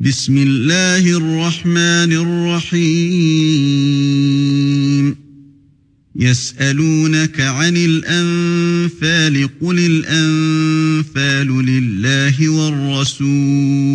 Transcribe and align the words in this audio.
بسم 0.00 0.38
الله 0.38 1.16
الرحمن 1.16 2.12
الرحيم. 2.62 3.16
يسألونك 6.16 7.40
عن 7.40 7.76
الأنفال 7.76 9.48
قل 9.60 9.78
الأنفال 9.78 11.66
لله 11.66 12.48
والرسول. 12.48 13.88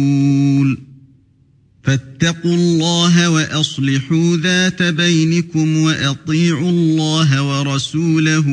فاتقوا 1.83 2.55
الله 2.55 3.29
وأصلحوا 3.29 4.37
ذات 4.37 4.83
بينكم 4.83 5.77
وأطيعوا 5.77 6.69
الله 6.69 7.43
ورسوله 7.43 8.47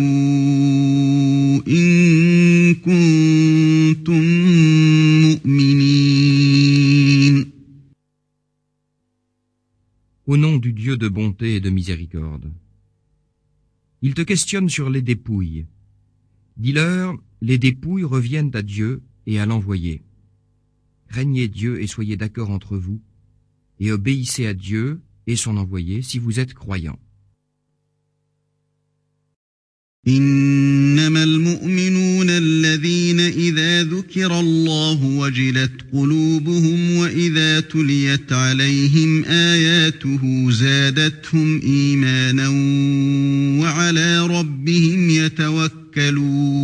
إن 1.69 2.75
كنتم 2.75 4.25
Au 10.30 10.38
nom 10.38 10.58
du 10.58 10.74
Dieu 10.74 10.98
de 10.98 11.08
bonté 11.08 11.56
et 11.56 11.60
de 11.60 11.70
miséricorde. 11.70 12.52
Ils 14.02 14.14
te 14.14 14.22
questionnent 14.22 14.70
sur 14.70 14.90
les 14.90 15.02
dépouilles. 15.02 15.66
Dis-leur, 16.58 17.16
les 17.42 17.58
dépouilles 17.58 18.04
reviennent 18.04 18.56
à 18.56 18.62
Dieu 18.62 19.04
et 19.28 19.40
à 19.40 19.46
l'envoyé. 19.46 20.04
Craignez 21.10 21.48
Dieu 21.48 21.82
et 21.82 21.88
soyez 21.88 22.18
d'accord 22.18 22.50
entre 22.50 22.78
vous, 22.78 23.02
et 23.80 23.92
obéissez 23.92 24.48
à 24.48 24.54
Dieu 24.54 25.02
et 25.28 25.36
son 25.36 25.58
envoyé 25.58 26.02
si 26.02 26.20
vous 26.20 26.40
êtes 26.40 26.54
croyants. 26.54 27.00
إنما 30.08 31.24
المؤمنون 31.24 32.30
الذين 32.30 32.89
إذا 33.80 33.84
ذكر 33.84 34.40
الله 34.40 35.04
وجلت 35.04 35.72
قلوبهم 35.94 36.98
وإذا 36.98 37.60
تليت 37.60 38.34
عليهم 38.34 39.24
آياته 39.24 40.52
زادتهم 40.52 41.62
إيمانا 41.62 42.48
وعلى 43.62 44.28
ربهم 44.28 45.10
يتوكلون 45.10 46.56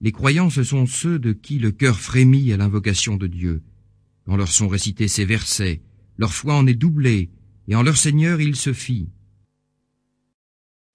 Les 0.00 0.12
croyants, 0.12 0.50
ce 0.50 0.62
sont 0.62 0.86
ceux 0.86 1.18
de 1.18 1.32
qui 1.32 1.58
le 1.58 1.72
cœur 1.72 1.98
frémit 1.98 2.52
à 2.52 2.56
l'invocation 2.56 3.16
de 3.16 3.26
Dieu. 3.26 3.62
Quand 4.26 4.36
leur 4.36 4.52
sont 4.52 4.68
récités 4.68 5.08
ces 5.08 5.24
versets, 5.24 5.80
leur 6.18 6.32
foi 6.32 6.54
en 6.54 6.68
est 6.68 6.74
doublée, 6.74 7.30
et 7.66 7.74
en 7.74 7.82
leur 7.82 7.96
Seigneur 7.96 8.40
ils 8.40 8.56
se 8.56 8.72
fient. 8.72 9.08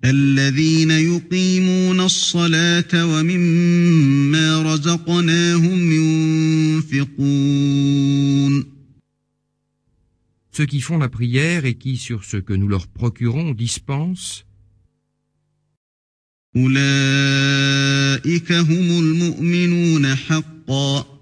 الذين 0.05 0.91
يقيمون 0.91 1.40
الصلاة 2.04 3.06
ومما 3.06 4.62
رزقناهم 4.62 5.92
ينفقون. 6.82 8.64
Ceux 10.52 10.66
qui 10.66 10.80
font 10.80 10.98
la 10.98 11.08
prière 11.08 11.64
et 11.64 11.74
qui, 11.74 11.96
sur 11.96 12.24
ce 12.24 12.36
que 12.36 12.52
nous 12.52 12.68
leur 12.68 12.86
procurons, 12.86 13.54
dispensent, 13.54 14.44
أولئك 16.56 18.52
هم 18.52 18.98
المؤمنون 19.00 20.14
حقا. 20.14 21.12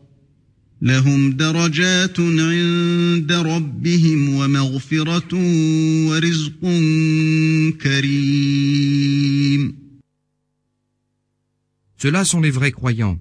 لهم 0.83 1.33
درجات 1.33 2.21
عند 2.21 3.33
ربهم 3.33 4.29
ومغفرة 4.29 5.35
ورزق 6.09 6.61
كريم. 7.83 8.50
ceux-là 12.00 12.26
sont 12.26 12.42
les 12.42 12.52
vrais 12.52 12.72
croyants. 12.72 13.20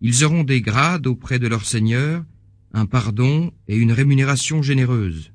Ils 0.00 0.24
auront 0.24 0.44
des 0.44 0.60
grades 0.60 1.06
auprès 1.06 1.38
de 1.38 1.46
leur 1.46 1.64
Seigneur, 1.64 2.24
un 2.72 2.86
pardon 2.86 3.52
et 3.68 3.76
une 3.76 3.92
rémunération 3.92 4.62
généreuse. 4.62 5.30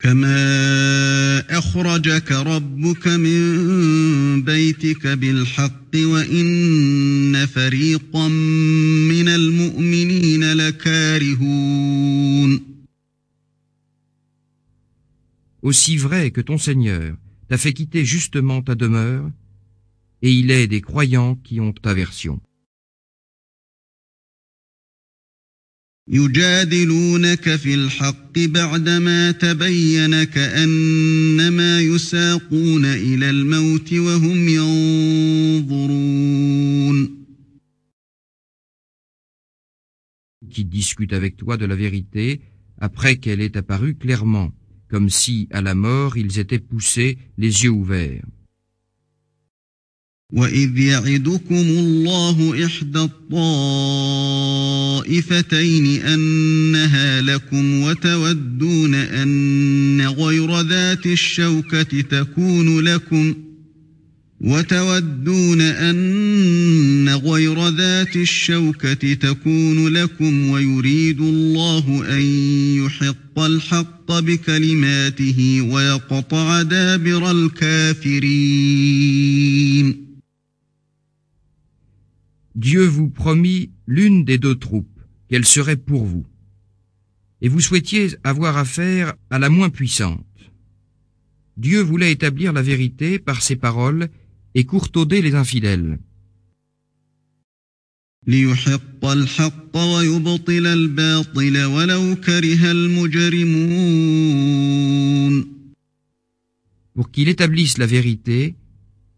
كما 0.00 1.58
أخرجك 1.58 2.32
ربك 2.32 3.08
من 3.08 4.42
بيتك 4.42 5.06
بالحق 5.06 5.96
وإن 5.96 7.46
فريقا 7.46 8.28
من 9.08 9.28
المؤمنين 9.28 10.52
لكارهون 10.52 12.00
Aussi 15.62 15.98
vrai 15.98 16.30
que 16.30 16.40
ton 16.40 16.56
Seigneur 16.56 17.14
t'a 17.48 17.58
fait 17.58 17.74
quitter 17.74 18.02
justement 18.06 18.62
ta 18.62 18.74
demeure, 18.74 19.30
et 20.24 20.32
il 20.32 20.50
est 20.50 20.66
des 20.66 20.80
croyants 20.80 21.36
qui 21.36 21.60
ont 21.60 21.74
aversion. 21.84 22.40
يجادلونك 26.12 27.56
في 27.56 27.74
الحق 27.74 28.38
بعدما 28.38 29.30
تبين 29.30 30.24
كأنما 30.24 31.80
يساقون 31.80 32.84
إلى 32.84 33.30
الموت 33.30 33.92
وهم 33.92 34.48
ينظرون 35.58 36.00
qui 40.50 40.64
discutent 40.64 41.12
avec 41.12 41.36
toi 41.36 41.56
de 41.56 41.64
la 41.64 41.76
vérité 41.76 42.40
après 42.78 43.16
qu'elle 43.16 43.40
est 43.40 43.56
apparue 43.56 43.94
clairement, 43.94 44.52
comme 44.88 45.10
si, 45.10 45.46
à 45.52 45.60
la 45.60 45.76
mort, 45.76 46.16
ils 46.16 46.40
étaient 46.40 46.58
poussés, 46.58 47.18
les 47.38 47.62
yeux 47.62 47.70
ouverts. 47.70 48.26
وإذ 50.35 50.77
يعدكم 50.77 51.55
الله 51.55 52.65
إحدى 52.65 52.99
الطائفتين 54.99 55.85
أنها 56.01 57.21
لكم 57.21 57.81
وتودون 57.81 58.95
أن 58.95 60.01
غير 60.01 60.61
ذات 60.61 61.05
الشوكة 61.05 62.01
تكون 62.01 62.79
لكم 62.79 63.33
وتودون 64.41 65.61
أن 65.61 67.09
غير 67.09 67.69
ذات 67.69 68.15
الشوكة 68.15 69.13
تكون 69.13 69.87
لكم 69.87 70.49
ويريد 70.49 71.21
الله 71.21 72.05
أن 72.09 72.21
يحق 72.85 73.39
الحق 73.39 74.19
بكلماته 74.19 75.61
ويقطع 75.61 76.61
دابر 76.61 77.31
الكافرين 77.31 78.85
Dieu 82.55 82.85
vous 82.85 83.09
promit 83.09 83.71
l'une 83.85 84.23
des 84.23 84.37
deux 84.37 84.55
troupes, 84.55 84.99
qu'elle 85.29 85.45
serait 85.45 85.75
pour 85.75 86.05
vous. 86.05 86.25
Et 87.41 87.49
vous 87.49 87.59
souhaitiez 87.59 88.15
avoir 88.23 88.57
affaire 88.57 89.13
à 89.29 89.39
la 89.39 89.49
moins 89.49 89.69
puissante. 89.69 90.25
Dieu 91.57 91.81
voulait 91.81 92.11
établir 92.11 92.53
la 92.53 92.61
vérité 92.61 93.19
par 93.19 93.41
ses 93.41 93.57
paroles 93.57 94.09
et 94.55 94.63
courtauder 94.65 95.21
les 95.21 95.35
infidèles. 95.35 95.99
Pour 106.95 107.11
qu'il 107.11 107.27
établisse 107.27 107.77
la 107.77 107.85
vérité 107.85 108.55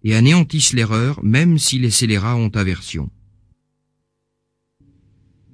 et 0.04 0.16
anéantisse 0.16 0.74
l'erreur 0.74 1.24
même 1.24 1.58
si 1.60 1.80
les 1.80 1.92
scélérats 1.92 2.36
ont 2.36 2.50
aversion. 2.50 3.10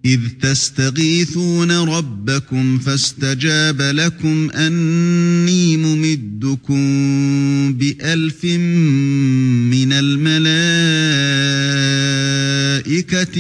إذ 0.05 0.29
تستغيثون 0.43 1.71
ربكم 1.71 2.79
فاستجاب 2.79 3.83
لكم 3.83 4.51
أني 4.51 5.77
ممدكم 5.77 6.83
بألف 7.73 8.45
من 8.45 9.93
الملائكة 9.93 10.57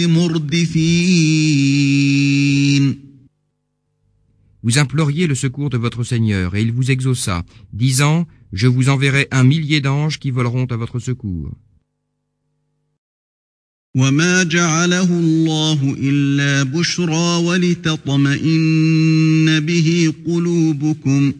مردفين 0.07 1.39
Vous 4.65 4.77
imploriez 4.77 5.27
le 5.29 5.37
secours 5.37 5.71
de 5.71 5.79
votre 5.79 6.03
Seigneur, 6.03 6.55
et 6.57 6.63
il 6.63 6.73
vous 6.73 6.91
exauça, 6.91 7.45
disant, 7.73 8.27
Je 8.53 8.67
vous 8.67 8.89
enverrai 8.91 9.29
un 9.31 9.45
millier 9.45 9.81
d'anges 9.81 10.19
qui 10.19 10.31
voleront 10.31 10.67
à 10.67 10.77
votre 10.77 10.99
secours. 10.99 11.53
وما 13.99 14.43
جعله 14.43 15.11
الله 15.11 15.97
إلا 16.01 16.63
بشرى 16.63 17.37
ولتطمئن 17.45 18.81
به 19.61 20.13
قلوبكم 20.27 21.33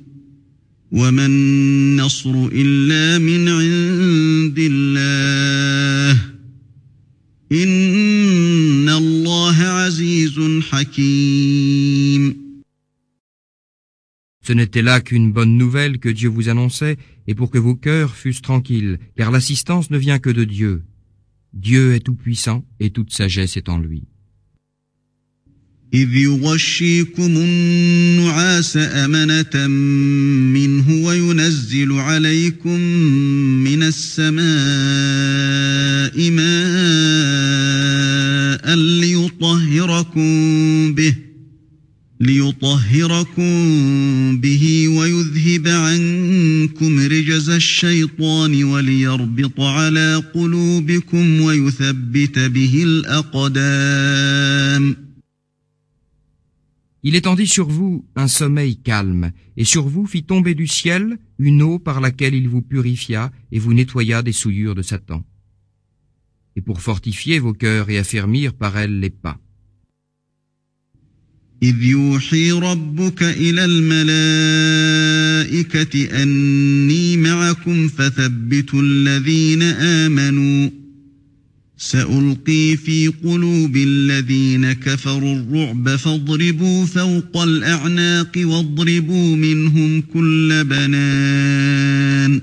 وما 0.93 1.27
النصر 1.27 2.49
إلا 2.53 3.19
من 3.19 3.49
عند 3.49 4.59
الله 4.59 6.21
إن 7.53 8.89
الله 8.89 9.57
عزيز 9.57 10.41
حكيم 10.71 12.49
Ce 14.43 14.53
n'était 14.55 14.83
là 14.83 15.01
qu'une 15.03 15.31
bonne 15.31 15.59
nouvelle 15.59 15.99
que 15.99 16.09
Dieu 16.09 16.31
vous 16.31 16.49
annonçait, 16.49 16.97
et 17.27 17.35
pour 17.35 17.51
que 17.51 17.59
vos 17.59 17.75
cœurs 17.75 18.17
fussent 18.17 18.41
tranquilles, 18.41 18.99
car 19.15 19.31
l'assistance 19.31 19.91
ne 19.91 19.99
vient 19.99 20.19
que 20.19 20.31
de 20.31 20.45
Dieu. 20.45 20.85
Dieu 21.53 21.95
est 21.95 22.01
tout-puissant 22.01 22.65
et 22.81 22.91
toute 22.91 23.13
sagesse 23.13 23.57
est 23.57 23.69
en 23.69 23.79
lui. 23.79 24.05
إذ 25.95 26.17
يغشيكم 26.17 27.37
النعاس 27.37 28.77
أمنة 28.77 29.67
منه 30.53 31.05
وينزل 31.05 31.93
عليكم 31.93 32.81
من 33.65 33.83
السماء 33.83 34.41
ماء 36.31 36.49
ليطهركم 38.77 40.29
به 40.95 41.15
ليطهركم 42.21 43.53
به 44.41 44.89
ويذهب 44.89 45.69
عنكم 45.69 47.01
رجز 47.33 47.51
الشيطان 47.51 48.65
وليربط 48.65 49.61
على 49.61 50.23
قلوبكم 50.35 51.41
ويثبت 51.41 52.39
به 52.39 52.83
الأقدام 52.83 54.29
Il 57.05 57.15
étendit 57.15 57.47
sur 57.47 57.69
vous 57.69 58.05
un 58.17 58.27
sommeil 58.27 58.77
calme, 58.77 59.31
et 59.57 59.65
sur 59.65 59.89
vous 59.89 60.07
fit 60.07 60.25
tomber 60.25 60.55
du 60.55 60.67
ciel 60.67 61.19
une 61.39 61.63
eau 61.63 61.79
par 61.79 62.01
laquelle 62.01 62.35
il 62.35 62.49
vous 62.49 62.61
purifia 62.61 63.31
et 63.53 63.59
vous 63.59 63.73
nettoya 63.73 64.23
des 64.23 64.33
souillures 64.33 64.75
de 64.75 64.83
Satan. 64.83 65.25
Et 66.57 66.61
pour 66.61 66.81
fortifier 66.81 67.39
vos 67.39 67.55
cœurs 67.55 67.89
et 67.89 67.99
affermir 67.99 68.53
par 68.53 68.77
elle 68.77 68.99
les 68.99 69.11
pas. 69.11 69.39
إذ 71.64 71.84
يوحي 71.84 72.52
ربك 72.52 73.24
إلى 73.24 73.66
الملائكة 75.46 76.24
أني 76.24 77.18
معكم 77.18 77.88
فثبتوا 77.88 78.82
الذين 78.82 79.62
آمنوا 79.62 80.70
سألقي 81.78 82.78
في 82.78 83.08
قلوب 83.08 83.76
الذين 83.76 84.74
كفروا 84.74 85.36
الرعب 85.36 85.96
فاضربوا 85.96 86.86
فوق 86.86 87.38
الأعناق 87.38 88.32
واضربوا 88.38 89.36
منهم 89.36 90.02
كل 90.02 90.64
بنان. 90.64 92.42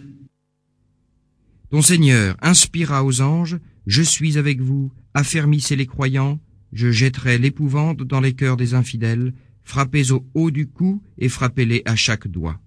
Ton 1.71 1.83
Seigneur 1.83 2.37
inspira 2.43 3.05
aux 3.05 3.21
anges, 3.21 3.59
je 3.87 4.03
suis 4.03 4.39
avec 4.39 4.61
vous, 4.61 4.91
affermissez 5.15 5.77
les 5.77 5.87
croyants, 5.87 6.41
je 6.74 6.92
jetterai 6.92 7.38
l'épouvante 7.38 8.04
dans 8.04 8.20
les 8.20 8.34
cœurs 8.34 8.58
des 8.58 8.74
infidèles, 8.74 9.34
frappez 9.64 10.12
au 10.12 10.26
haut 10.34 10.52
du 10.52 10.68
cou 10.68 11.02
et 11.18 11.30
frappez-les 11.30 11.82
à 11.86 11.96
chaque 11.96 12.28
doigt. 12.28 12.60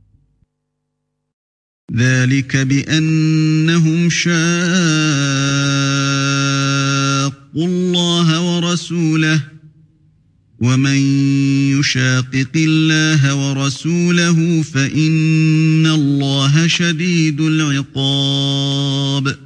ذلك 1.95 2.57
بأنهم 2.57 4.11
شاقوا 4.11 4.39
الله 7.57 8.41
ورسوله 8.41 9.41
ومن 10.61 10.97
يشاقق 11.79 12.53
الله 12.57 13.35
ورسوله 13.35 14.63
فإن 14.63 15.87
الله 15.87 16.67
شديد 16.67 17.41
العقاب 17.41 19.42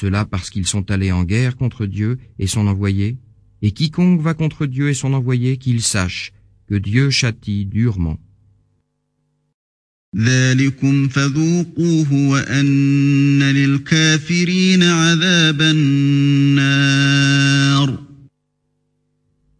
Cela 0.00 0.24
parce 0.24 0.48
qu'ils 0.50 0.66
sont 0.66 0.92
allés 0.92 1.10
en 1.10 1.24
guerre 1.24 1.56
contre 1.56 1.84
Dieu 1.84 2.18
et 2.38 2.46
son 2.46 2.68
envoyé, 2.68 3.16
et 3.62 3.72
quiconque 3.72 4.20
va 4.20 4.34
contre 4.34 4.66
Dieu 4.66 4.90
et 4.90 4.94
son 4.94 5.12
envoyé, 5.12 5.56
qu'il 5.56 5.82
sache 5.82 6.32
que 6.68 6.76
Dieu 6.76 7.10
châtie 7.10 7.66
durement. 7.66 8.16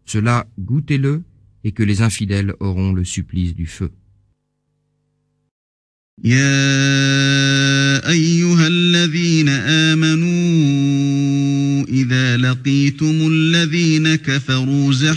Cela, 0.05 0.47
goûtez-le, 0.61 1.23
et 1.65 1.73
que 1.73 1.83
les 1.83 2.01
infidèles 2.01 2.55
auront 2.61 2.93
le 2.93 3.05
supplice 3.05 3.57
du 3.57 3.67
feu. 3.67 3.91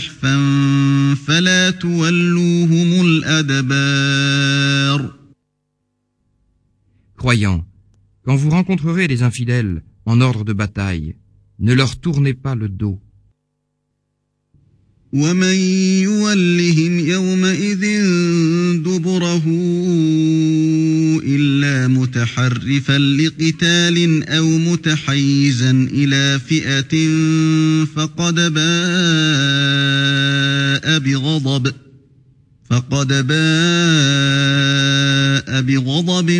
زحفا 0.01 0.35
فلا 1.27 1.69
تولوهم 1.69 3.01
الأدبار 3.01 4.47
Croyants, 7.17 7.65
quand 8.23 8.35
vous 8.35 8.51
rencontrerez 8.51 9.07
les 9.07 9.23
infidèles 9.23 9.81
en 10.05 10.21
ordre 10.21 10.43
de 10.43 10.53
bataille, 10.53 11.15
ne 11.59 11.73
leur 11.73 11.99
tournez 11.99 12.35
pas 12.35 12.55
le 12.55 12.69
dos. 12.69 12.99
ومن 15.13 15.55
يولهم 16.03 16.99
يومئذ 16.99 17.81
دبره 18.83 19.43
إلا 19.47 19.90
متحرفا 22.11 22.97
لقتال 22.97 24.23
أو 24.29 24.57
متحيزا 24.57 25.71
إلى 25.71 26.39
فئة 26.39 27.07
فقد 27.85 28.35
باء 28.35 28.57
بغضب 30.99 31.73
فقد 32.69 33.27
باء 33.27 33.47
بغضب 35.61 36.31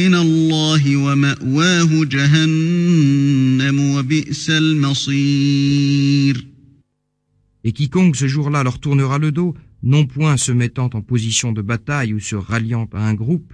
من 0.00 0.14
الله 0.14 0.96
ومأواه 0.96 2.04
جهنم 2.04 3.80
وبئس 3.80 4.50
المصير 4.50 6.48
Et 7.64 7.72
quiconque 7.72 8.16
ce 8.16 8.28
jour-là 8.28 8.62
leur 8.62 8.78
tournera 8.78 9.18
le 9.18 9.32
dos, 9.32 9.54
non 9.82 10.06
point 10.06 10.36
se 10.36 10.52
mettant 10.52 10.90
en 10.94 11.02
position 11.02 11.52
de 11.52 11.60
bataille 11.60 12.14
ou 12.14 12.20
se 12.20 12.36
ralliant 12.36 12.88
à 12.92 13.06
un 13.06 13.14
groupe, 13.14 13.52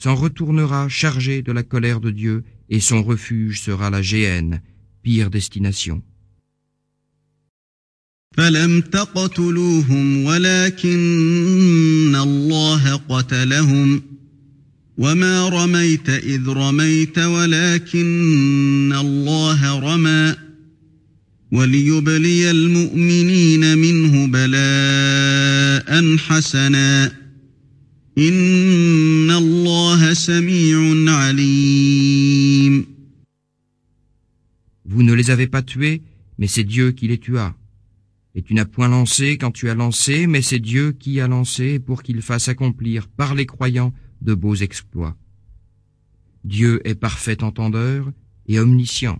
s'en 0.00 0.14
retournera 0.14 0.88
chargé 0.88 1.42
de 1.42 1.52
la 1.52 1.62
colère 1.62 2.00
de 2.00 2.10
Dieu, 2.10 2.44
et 2.68 2.80
son 2.80 3.02
refuge 3.02 3.60
sera 3.60 3.90
la 3.90 4.02
géhenne, 4.02 4.62
pire 5.02 5.30
destination. 5.30 6.02
فلم 8.36 8.80
تقتلوهم 8.80 10.24
ولكن 10.24 12.16
الله 12.16 12.96
قتلهم 13.08 14.02
وما 14.98 15.48
رميت 15.48 16.08
إذ 16.08 16.48
رميت 16.48 17.18
ولكن 17.18 18.92
الله 19.00 19.78
رمى 19.78 20.34
وليبلي 21.52 22.50
المؤمنين 22.50 23.78
منه 23.78 24.26
بلاء 24.26 26.16
حسنا 26.16 27.12
إن 28.18 29.30
الله 29.30 29.36
سميع 29.36 29.36
عليم 29.36 29.59
Vous 34.85 35.03
ne 35.03 35.13
les 35.13 35.31
avez 35.31 35.47
pas 35.47 35.61
tués, 35.61 36.01
mais 36.37 36.47
c'est 36.47 36.63
Dieu 36.63 36.91
qui 36.91 37.07
les 37.07 37.17
tua. 37.17 37.55
Et 38.35 38.41
tu 38.41 38.53
n'as 38.53 38.65
point 38.65 38.87
lancé 38.87 39.37
quand 39.37 39.51
tu 39.51 39.69
as 39.69 39.75
lancé, 39.75 40.27
mais 40.27 40.41
c'est 40.41 40.59
Dieu 40.59 40.91
qui 40.93 41.19
a 41.19 41.27
lancé 41.27 41.79
pour 41.79 42.03
qu'il 42.03 42.21
fasse 42.21 42.47
accomplir 42.47 43.07
par 43.07 43.35
les 43.35 43.45
croyants 43.45 43.93
de 44.21 44.33
beaux 44.33 44.55
exploits. 44.55 45.15
Dieu 46.43 46.81
est 46.85 46.95
parfait 46.95 47.43
entendeur 47.43 48.11
et 48.47 48.59
omniscient. 48.59 49.19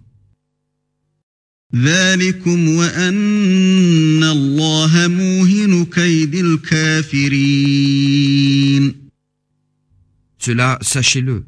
Cela, 10.41 10.79
sachez-le, 10.81 11.45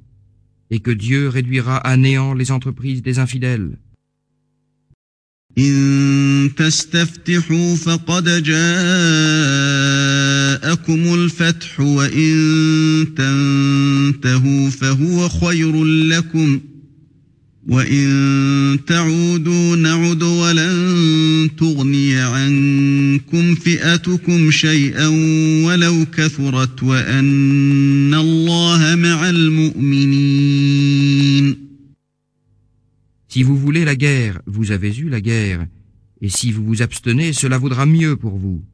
et 0.71 0.81
que 0.81 0.91
Dieu 0.91 1.29
réduira 1.29 1.77
à 1.79 1.97
néant 1.97 2.35
les 2.35 2.51
entreprises 2.51 3.03
des 3.03 3.19
infidèles. 3.19 3.77
إن 5.59 6.51
تستفتحوا 6.57 7.77
فقد 7.77 8.43
جاءكم 8.43 8.55
الفتح 11.15 11.81
وإن 11.81 12.35
تنتهوا 13.17 14.71
فهو 14.71 15.29
خير 15.29 15.85
لكم ۖ 15.85 16.61
وإن 17.69 18.79
تعودوا 18.87 19.77
نعد 19.77 20.23
ولن 20.23 21.51
تغني 21.59 22.17
عنكم 22.17 22.82
فئتكم 23.55 24.51
شيئا 24.51 25.07
ولو 25.67 26.07
كثرت 26.07 26.83
وأن 26.83 28.15
الله 28.15 28.95
مع 28.95 29.31
المؤمنين 29.31 30.79
Si 33.31 33.43
vous 33.43 33.57
voulez 33.59 33.85
la 33.85 33.95
guerre, 33.95 34.41
vous 34.47 34.73
avez 34.73 34.97
eu 34.97 35.09
la 35.11 35.21
guerre, 35.21 35.67
et 36.23 36.31
si 36.31 36.51
vous 36.51 36.65
vous 36.65 36.81
abstenez, 36.83 37.35
cela 37.35 37.59
vaudra 37.59 37.85
mieux 37.85 38.17
pour 38.17 38.39
vous. 38.39 38.65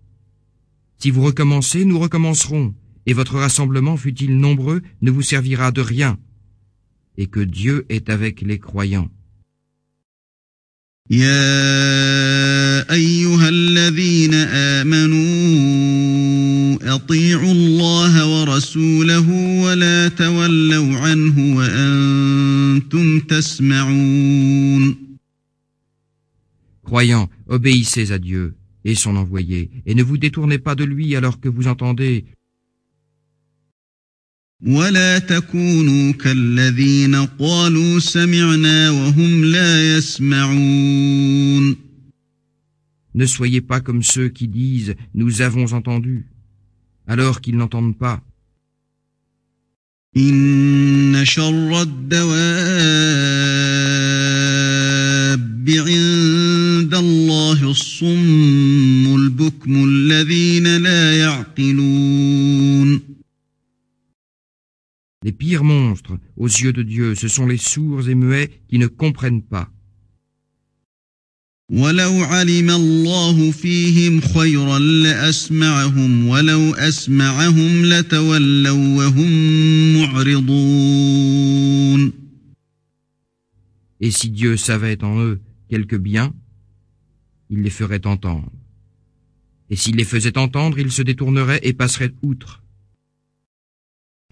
Si 0.99 1.11
vous 1.11 1.23
recommencez, 1.23 1.85
nous 1.85 1.99
recommencerons, 1.99 2.73
et 3.07 3.15
votre 3.15 3.35
rassemblement, 3.35 3.97
fût-il 3.97 4.39
nombreux, 4.39 4.81
ne 5.03 5.11
vous 5.11 5.23
servira 5.23 5.73
de 5.73 5.81
rien. 5.81 6.19
et 7.17 7.27
que 7.27 7.41
Dieu 7.41 7.87
est 7.89 8.11
avec 8.11 8.41
les 8.41 8.59
croyants. 8.59 9.09
يا 11.11 12.93
أيها 12.93 13.49
الذين 13.49 14.35
آمنوا 14.81 15.25
أطيعوا 16.95 17.53
الله 17.53 18.27
ورسوله 18.41 19.31
ولا 19.63 20.09
تولوا 20.09 20.99
عنه 20.99 21.57
وأنتم 21.57 23.21
تسمعون 23.21 25.05
Croyants, 26.85 27.29
obéissez 27.49 28.13
à 28.13 28.19
Dieu 28.19 28.55
et 28.85 28.95
son 28.95 29.17
envoyé, 29.17 29.71
et 29.87 29.95
ne 29.95 30.03
vous 30.03 30.17
détournez 30.17 30.59
pas 30.59 30.75
de 30.75 30.85
lui 30.85 31.17
alors 31.17 31.39
que 31.41 31.49
vous 31.51 31.67
entendez 31.67 32.25
ولا 34.67 35.19
تكونوا 35.19 36.13
كالذين 36.13 37.15
قالوا 37.15 37.99
سمعنا 37.99 38.91
وهم 38.91 39.45
لا 39.45 39.97
يسمعون 39.97 41.77
Ne 43.17 43.27
soyez 43.27 43.61
pas 43.61 43.81
comme 43.81 44.03
ceux 44.03 44.29
qui 44.29 44.49
disent 44.49 44.97
Nous 45.15 45.41
avons 45.43 45.73
entendu, 45.73 46.27
alors 47.07 47.41
qu'ils 47.41 47.57
n'entendent 47.57 47.97
pas. 47.97 48.23
إن 50.17 51.25
شر 51.25 51.83
الدواب 51.83 52.35
عند 55.71 56.95
الله 56.95 57.71
الصم 57.71 58.58
Les 65.23 65.33
pires 65.33 65.65
monstres 65.65 66.19
aux 66.37 66.49
yeux 66.49 66.73
de 66.73 66.83
Dieu, 66.83 67.15
ce 67.15 67.29
sont 67.29 67.47
les 67.47 67.57
sourds 67.57 68.09
et 68.09 68.15
muets 68.15 68.51
qui 68.69 68.79
ne 68.79 68.87
comprennent 68.87 69.43
pas. 69.43 69.71
ولو 71.71 72.25
علم 72.25 72.71
الله 72.71 73.51
فيهم 73.51 74.21
خيرا 74.21 74.79
لأسمعهم 74.79 76.27
ولو 76.27 76.75
أسمعهم 76.75 77.85
لتولوا 77.85 78.97
وهم 78.97 79.95
معرضون 79.95 81.65
Et 84.01 84.11
si 84.11 84.29
Dieu 84.31 84.57
savait 84.59 85.03
en 85.03 85.19
eux 85.21 85.41
quelque 85.71 85.97
bien, 85.97 86.35
il 87.49 87.63
les 87.63 87.71
ferait 87.71 88.07
entendre. 88.07 88.53
Et 89.71 89.77
s'il 89.77 89.97
les 89.97 90.05
faisait 90.05 90.37
entendre, 90.37 90.79
ils 90.79 90.93
se 90.93 91.01
détourneraient 91.01 91.61
et 91.63 91.73
passeraient 91.73 92.13
outre. 92.23 92.63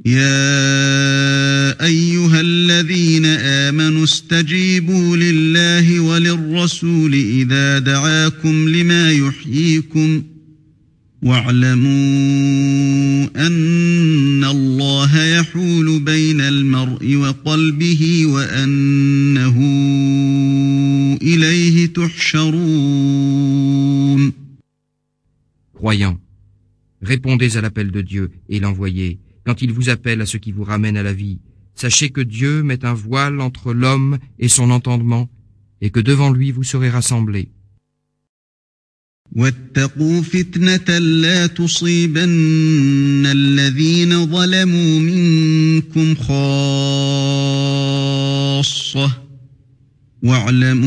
يا 0.06 1.86
أيها 1.86 2.42
الذين 2.42 3.26
آمنوا 3.26 4.04
استجيبوا 4.04 5.18
لله 5.18 6.00
وللرسول 6.00 7.14
إذا 7.14 7.80
دعاكم 7.80 8.70
لما 8.70 9.12
يحييكم 9.12 10.24
واعلموا 11.22 11.88
أن 13.48 14.44
الله 14.44 15.24
يحول 15.26 16.00
بين 16.00 16.42
المرء 16.42 17.16
وقلبه 17.16 18.26
وأنه 18.26 19.58
إليه 21.22 21.86
تحشرون 21.86 23.48
Croyants, 25.80 26.18
répondez 27.04 27.56
à 27.58 27.62
l'appel 27.62 27.92
de 27.92 28.02
Dieu 28.02 28.32
et 28.50 28.60
l'envoyez. 28.60 29.20
Quand 29.47 29.63
il 29.63 29.73
vous 29.73 29.89
appelle 29.89 30.21
à 30.21 30.27
ce 30.27 30.37
qui 30.37 30.53
vous 30.53 30.65
ramène 30.65 30.97
à 30.97 31.03
la 31.03 31.13
vie, 31.13 31.41
sachez 31.75 32.11
que 32.11 32.21
Dieu 32.21 32.63
met 32.63 32.85
un 32.85 32.95
voile 32.95 33.41
entre 33.41 33.73
l'homme 33.73 34.19
et 34.39 34.49
son 34.49 34.71
entendement, 34.71 35.29
et 35.81 35.91
que 35.91 36.01
devant 36.01 36.31
lui 36.31 36.53
vous 36.53 36.65
serez 36.65 36.91
rassemblés. 36.91 37.49
واتقوا 39.37 40.23
فتنة 40.23 40.99
لا 40.99 41.47
تصيبن 41.47 43.27
الذين 43.27 44.27
ظلموا 44.27 45.01
منكم 45.01 46.15
خاصة 46.15 46.43
واعلموا 50.23 50.83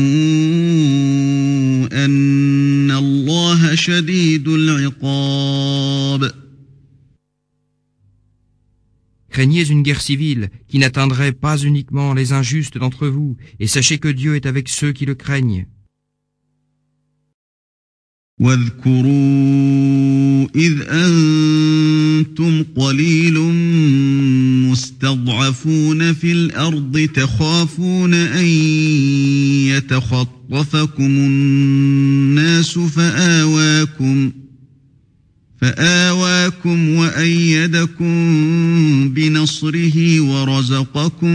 أن 2.04 2.90
الله 2.90 3.74
شديد 3.74 4.48
العقاب 4.48 6.39
Craignez 9.30 9.68
une 9.70 9.82
guerre 9.82 10.00
civile 10.00 10.50
qui 10.68 10.78
n'atteindrait 10.78 11.32
pas 11.32 11.58
uniquement 11.58 12.14
les 12.14 12.32
injustes 12.32 12.78
d'entre 12.78 13.08
vous, 13.08 13.36
et 13.60 13.66
sachez 13.66 13.98
que 13.98 14.08
Dieu 14.08 14.36
est 14.36 14.46
avec 14.46 14.68
ceux 14.68 14.92
qui 14.92 15.04
le 15.04 15.14
craignent. 15.14 15.66
واذكروا 18.40 19.06
إذ 20.54 20.82
أنتم 20.88 22.64
قليل 22.76 23.38
مستضعفون 24.70 26.12
في 26.12 26.32
الأرض 26.32 27.08
تخافون 27.14 28.14
أن 28.14 28.46
يتخطفكم 29.66 31.04
الناس 31.04 32.78
فآواكم 32.78 34.32
فآواكم 35.60 36.88
وأيدكم 36.88 38.08
بنصره 39.08 40.20
ورزقكم 40.20 41.34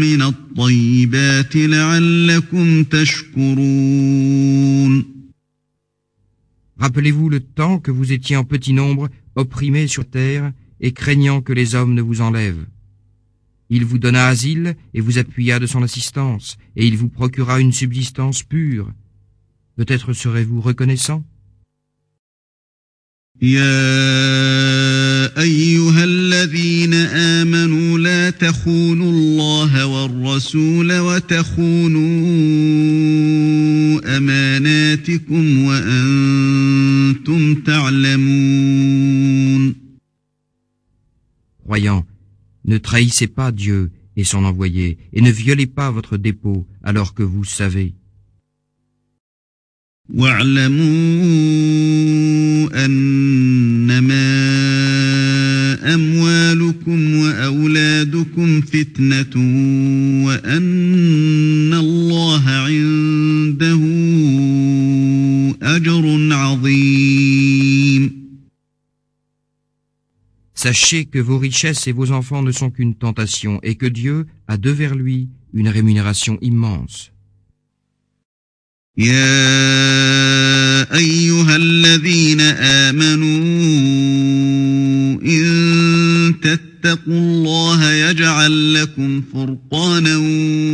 من 0.00 0.22
الطيبات 0.22 1.56
لعلكم 1.56 2.84
تشكرون 2.84 4.36
Rappelez-vous 6.78 7.30
le 7.30 7.40
temps 7.40 7.78
que 7.78 7.90
vous 7.90 8.12
étiez 8.12 8.36
en 8.36 8.44
petit 8.44 8.74
nombre, 8.74 9.08
opprimés 9.34 9.86
sur 9.86 10.04
terre, 10.04 10.52
et 10.78 10.92
craignant 10.92 11.40
que 11.40 11.54
les 11.54 11.74
hommes 11.74 11.94
ne 11.94 12.02
vous 12.02 12.20
enlèvent. 12.20 12.66
Il 13.70 13.86
vous 13.86 13.96
donna 13.98 14.26
asile 14.26 14.76
et 14.92 15.00
vous 15.00 15.16
appuya 15.16 15.58
de 15.58 15.66
son 15.66 15.82
assistance, 15.82 16.58
et 16.76 16.86
il 16.86 16.98
vous 16.98 17.08
procura 17.08 17.60
une 17.60 17.72
subsistance 17.72 18.42
pure. 18.42 18.92
Peut-être 19.76 20.12
serez-vous 20.12 20.60
reconnaissant 20.60 21.24
يا 23.42 23.66
أيها 25.42 26.04
الذين 26.04 26.94
آمنوا 26.94 27.98
لا 27.98 28.30
تخونوا 28.30 29.10
الله 29.10 29.86
والرسول 29.86 30.98
وتخونوا 30.98 32.06
أماناتكم 34.16 35.64
وأنتم 35.64 37.54
تعلمون 37.54 38.96
Croyants, 41.66 42.04
ne 42.64 42.78
trahissez 42.78 43.26
pas 43.26 43.50
Dieu 43.50 43.90
et 44.16 44.22
son 44.24 44.44
envoyé, 44.44 44.98
et 45.12 45.20
ne 45.20 45.32
violez 45.32 45.66
pas 45.66 45.90
votre 45.90 46.16
dépôt 46.16 46.64
alors 46.82 47.12
que 47.12 47.24
vous 47.24 47.44
savez. 47.44 47.92
واعلموا 50.08 51.66
أنما 52.84 53.19
فتنة 58.72 59.36
وأن 60.26 61.74
الله 61.74 62.50
عنده 62.50 63.80
أجر 65.62 66.34
عظيم 66.34 68.26
Sachez 70.58 71.04
que 71.04 71.18
vos 71.18 71.38
richesses 71.38 71.86
et 71.86 71.92
vos 71.92 72.12
enfants 72.12 72.42
ne 72.42 72.50
sont 72.50 72.70
qu'une 72.70 72.94
tentation, 72.94 73.60
et 73.62 73.74
que 73.74 73.84
Dieu 73.86 74.26
a 74.48 74.56
devers 74.56 74.94
lui 74.94 75.28
une 75.52 75.68
rémunération 75.68 76.38
immense. 76.40 77.12
يا 78.98 79.36
أيها 80.96 81.56
الذين 81.56 82.40
آمنوا 82.40 83.36
إن 85.22 86.34
تتقوا 86.42 87.18
الله 87.18 87.39
يجعل 87.39 87.39
لكم 88.80 89.22
فرقانا 89.32 90.16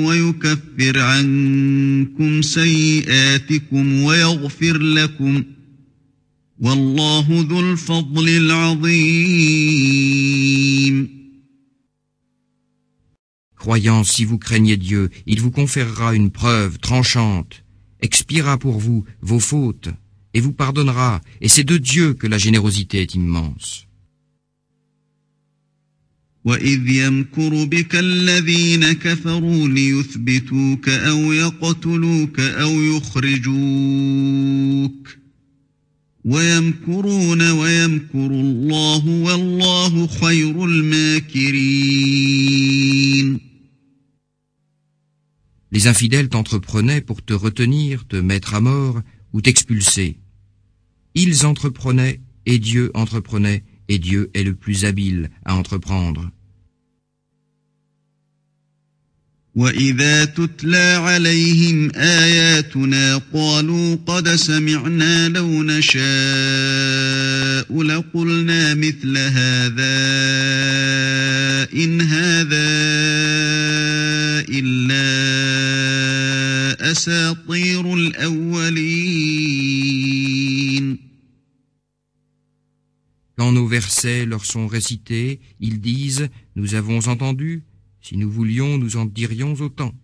ويكفر 0.07 0.99
عنكم 0.99 2.43
سيئاتكم 2.43 4.03
ويغفر 4.03 4.79
لكم 4.79 5.45
والله 6.59 7.47
ذو 7.49 7.61
الفضل 7.61 8.29
العظيم 8.29 9.63
Croyants, 13.57 14.03
si 14.03 14.25
vous 14.25 14.39
craignez 14.39 14.77
Dieu, 14.77 15.09
il 15.25 15.41
vous 15.41 15.53
conférera 15.53 16.17
une 16.17 16.33
preuve 16.33 16.81
tranchante, 16.81 17.63
expiera 18.01 18.59
pour 18.59 18.81
vous 18.81 19.05
vos 19.21 19.39
fautes, 19.39 19.91
et 20.35 20.41
vous 20.41 20.53
pardonnera, 20.53 21.21
et 21.41 21.49
c'est 21.49 21.63
de 21.63 21.77
Dieu 21.77 22.15
que 22.15 22.27
la 22.27 22.39
générosité 22.39 23.03
est 23.03 23.15
immense. 23.15 23.86
وإذ 26.47 26.89
يمكر 26.89 27.65
بك 27.65 27.95
الذين 27.95 28.93
كفروا 28.93 29.69
ليثبتوك 29.69 30.89
أو 30.89 31.33
يقتلوك 31.33 32.41
أو 32.41 32.83
يخرجوك 32.83 34.03
ويمكرون 36.25 37.51
ويمكر 37.51 38.27
الله 38.27 39.07
والله 39.07 40.07
خير 40.07 40.65
الماكرين 40.65 42.03
Les 45.75 45.87
infidèles 45.87 46.29
t'entreprenaient 46.29 47.01
pour 47.01 47.23
te 47.23 47.33
retenir, 47.33 48.07
te 48.07 48.17
mettre 48.17 48.53
à 48.55 48.61
mort 48.61 49.01
ou 49.33 49.41
t'expulser. 49.41 50.19
Ils 51.15 51.47
entreprenaient 51.47 52.21
et 52.45 52.59
Dieu 52.59 52.91
entreprenait 52.93 53.65
et 53.89 53.99
Dieu 53.99 54.31
est 54.35 54.43
le 54.43 54.55
plus 54.55 54.85
habile 54.85 55.31
à 55.45 55.55
entreprendre. 55.55 56.31
وإذا 59.57 60.25
تتلى 60.25 60.77
عليهم 60.77 61.91
آياتنا 61.95 63.21
قالوا 63.33 63.97
قد 64.07 64.29
سمعنا 64.35 65.29
لو 65.29 65.63
نشاء 65.63 66.03
لقلنا 67.83 68.75
مثل 68.75 69.19
هذا 69.19 70.03
إن 71.75 72.01
هذا 72.01 72.73
إلا 74.49 75.13
أساطير 76.91 77.95
الأولين 77.95 79.53
Quand 83.39 83.51
nos 83.51 83.67
versets 83.67 84.25
leur 84.27 84.45
sont 84.45 84.67
récités, 84.67 85.41
ils 85.59 85.81
disent 85.81 86.29
Nous 86.55 86.75
avons 86.75 87.09
entendu, 87.09 87.65
Si 88.01 88.17
nous 88.17 88.31
voulions, 88.31 88.79
nous 88.79 88.97
en 88.97 89.05
dirions 89.05 89.55
autant. 89.55 89.95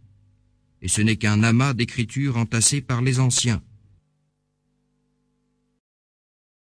Et 0.81 0.89
ce 0.89 1.03
n'est 1.03 1.17
qu'un 1.17 1.43
amas 1.43 1.75
d'écritures 1.75 2.37
entassées 2.37 2.81
par 2.81 3.03
les 3.03 3.19
anciens. 3.19 3.63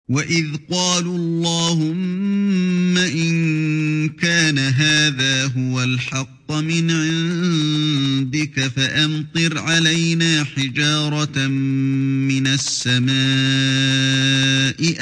وإذ 0.10 0.48
قالوا 0.72 1.18
اللهم 1.18 2.98
إن 2.98 4.10
كان 4.10 4.58
هذا 4.58 5.46
هو 5.46 5.84
الحق 5.84 6.52
من 6.52 6.92
عندك 6.92 8.68
فأمطر 8.68 9.58
علينا 9.58 10.44
حجارة 10.44 11.48
من 11.48 12.48
السماء 12.48 13.18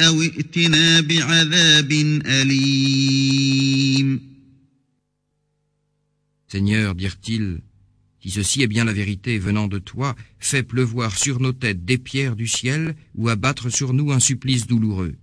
أو 0.08 0.22
ائتنا 0.22 1.02
بعذاب 1.02 1.92
أليم 2.26 3.56
Seigneur, 6.51 6.97
dirent-ils, 6.97 7.61
si 8.21 8.31
ceci 8.31 8.63
est 8.63 8.67
bien 8.67 8.85
la 8.85 8.93
vérité 8.93 9.39
venant 9.39 9.69
de 9.69 9.79
toi, 9.79 10.17
fais 10.41 10.65
pleuvoir 10.65 11.17
sur 11.17 11.39
nos 11.39 11.53
têtes 11.53 11.85
des 11.85 11.97
pierres 11.97 12.35
du 12.35 12.49
ciel 12.49 12.97
ou 13.15 13.29
abattre 13.29 13.71
sur 13.71 13.93
nous 13.93 14.11
un 14.11 14.19
supplice 14.19 14.67
douloureux. 14.67 15.15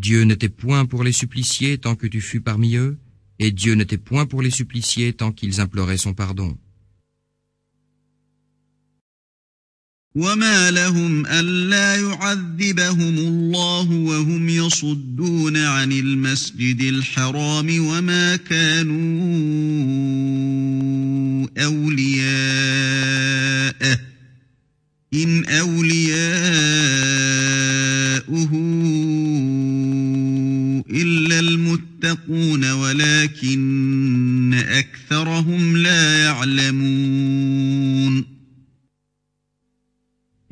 Dieu 0.00 0.22
n'était 0.22 0.48
point 0.48 0.86
pour 0.86 1.04
les 1.04 1.12
suppliciés 1.12 1.76
tant 1.76 1.94
que 1.94 2.06
tu 2.06 2.22
fus 2.22 2.40
parmi 2.40 2.74
eux, 2.76 2.96
et 3.38 3.50
Dieu 3.50 3.74
n'était 3.74 3.98
point 3.98 4.24
pour 4.24 4.40
les 4.40 4.50
suppliciés 4.50 5.12
tant 5.12 5.30
qu'ils 5.30 5.60
imploraient 5.60 5.98
son 5.98 6.14
pardon. 6.14 6.56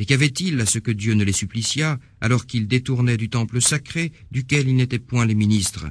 Et 0.01 0.07
qu'avait-il 0.07 0.61
à 0.61 0.67
ce 0.67 0.79
que 0.79 0.91
Dieu 0.91 1.15
ne 1.15 1.25
les 1.25 1.33
supplicia 1.33 1.99
alors 2.21 2.47
qu'ils 2.47 2.69
détournaient 2.69 3.17
du 3.17 3.29
temple 3.29 3.61
sacré 3.61 4.13
duquel 4.31 4.69
ils 4.69 4.77
n'étaient 4.77 4.99
point 4.99 5.27
les 5.27 5.35
ministres? 5.35 5.87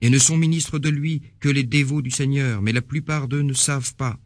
Et 0.00 0.10
ne 0.10 0.18
sont 0.18 0.36
ministres 0.36 0.78
de 0.78 0.88
lui 0.88 1.22
que 1.40 1.48
les 1.48 1.62
dévots 1.62 2.02
du 2.02 2.10
Seigneur, 2.10 2.62
mais 2.62 2.72
la 2.72 2.82
plupart 2.82 3.28
d'eux 3.28 3.42
ne 3.42 3.54
savent 3.54 3.94
pas. 3.94 4.18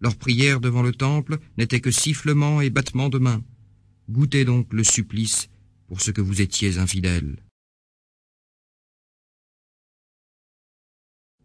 Leur 0.00 0.16
prière 0.16 0.60
devant 0.60 0.82
le 0.82 0.92
temple 0.92 1.38
n'était 1.58 1.80
que 1.80 1.90
sifflement 1.90 2.62
et 2.62 2.70
battement 2.70 3.10
de 3.10 3.18
main. 3.18 3.42
Goûtez 4.08 4.46
donc 4.46 4.72
le 4.72 4.82
supplice 4.82 5.50
pour 5.88 6.00
ce 6.00 6.10
que 6.10 6.22
vous 6.22 6.40
étiez 6.40 6.78
infidèles. 6.78 7.36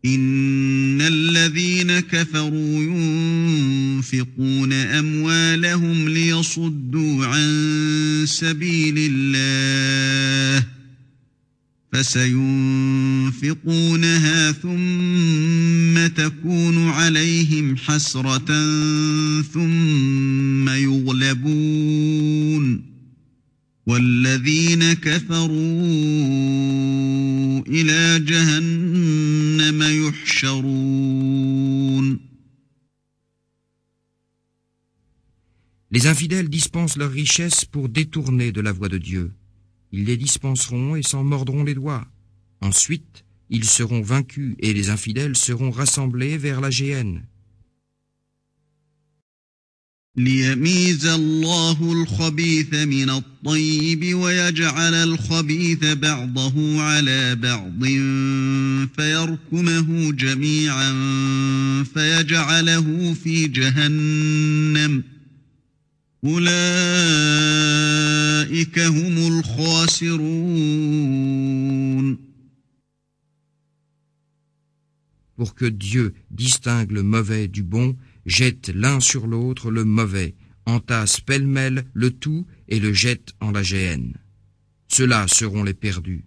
إن 0.05 1.01
الذين 1.01 1.99
كفروا 1.99 2.83
ينفقون 2.83 4.73
أموالهم 4.73 6.09
ليصدوا 6.09 7.25
عن 7.25 8.23
سبيل 8.27 8.95
الله 8.97 10.65
فسينفقونها 11.93 13.31
ثم 14.51 16.07
تكون 16.07 16.87
عليهم 16.89 17.77
حسرة 17.77 18.45
ثم 19.53 20.69
يغلبون 20.69 22.13
والذين 23.86 24.92
كفروا 24.92 25.48
إلى 27.66 28.24
جهنم 28.24 29.82
يحشرون 30.06 31.38
Les 35.90 36.06
infidèles 36.06 36.50
dispensent 36.50 36.98
leurs 36.98 37.10
richesses 37.10 37.64
pour 37.64 37.88
détourner 37.88 38.52
de 38.52 38.60
la 38.60 38.72
voie 38.72 38.90
de 38.90 38.98
Dieu. 38.98 39.32
Ils 39.90 40.04
les 40.04 40.18
dispenseront 40.18 40.96
et 40.96 41.02
s'en 41.02 41.24
mordront 41.24 41.64
les 41.64 41.72
doigts. 41.72 42.06
Ensuite, 42.60 43.24
ils 43.48 43.64
seront 43.64 44.02
vaincus 44.02 44.54
et 44.58 44.74
les 44.74 44.90
infidèles 44.90 45.34
seront 45.34 45.70
rassemblés 45.70 46.36
vers 46.36 46.60
la 46.60 46.68
géhenne. 46.68 47.26
ليميز 50.17 51.05
الله 51.05 51.91
الخبيث 51.91 52.73
من 52.73 53.09
الطيب 53.09 54.15
ويجعل 54.15 54.93
الخبيث 54.93 55.85
بعضه 55.85 56.81
على 56.81 57.35
بعض 57.35 57.83
فيركمه 58.95 60.11
جميعا 60.11 60.93
فيجعله 61.83 63.13
في 63.13 63.47
جهنم. 63.47 65.03
أولئك 66.23 66.49
هم 68.79 69.17
الخاسرون. 69.39 70.33
Pour 75.35 75.55
que 75.55 75.65
Dieu 75.65 76.13
distingue 76.29 76.91
le 76.91 77.01
mauvais 77.01 77.47
du 77.47 77.63
bon, 77.63 77.97
jette 78.26 78.70
l'un 78.74 79.00
sur 79.00 79.26
l'autre 79.26 79.70
le 79.70 79.84
mauvais, 79.84 80.34
entasse 80.66 81.20
pêle-mêle 81.20 81.84
le 81.94 82.10
tout 82.10 82.46
et 82.68 82.80
le 82.80 82.92
jette 82.92 83.32
en 83.40 83.50
la 83.50 83.62
géhenne. 83.62 84.14
Ceux-là 84.88 85.26
seront 85.28 85.64
les 85.64 85.74
perdus. 85.74 86.24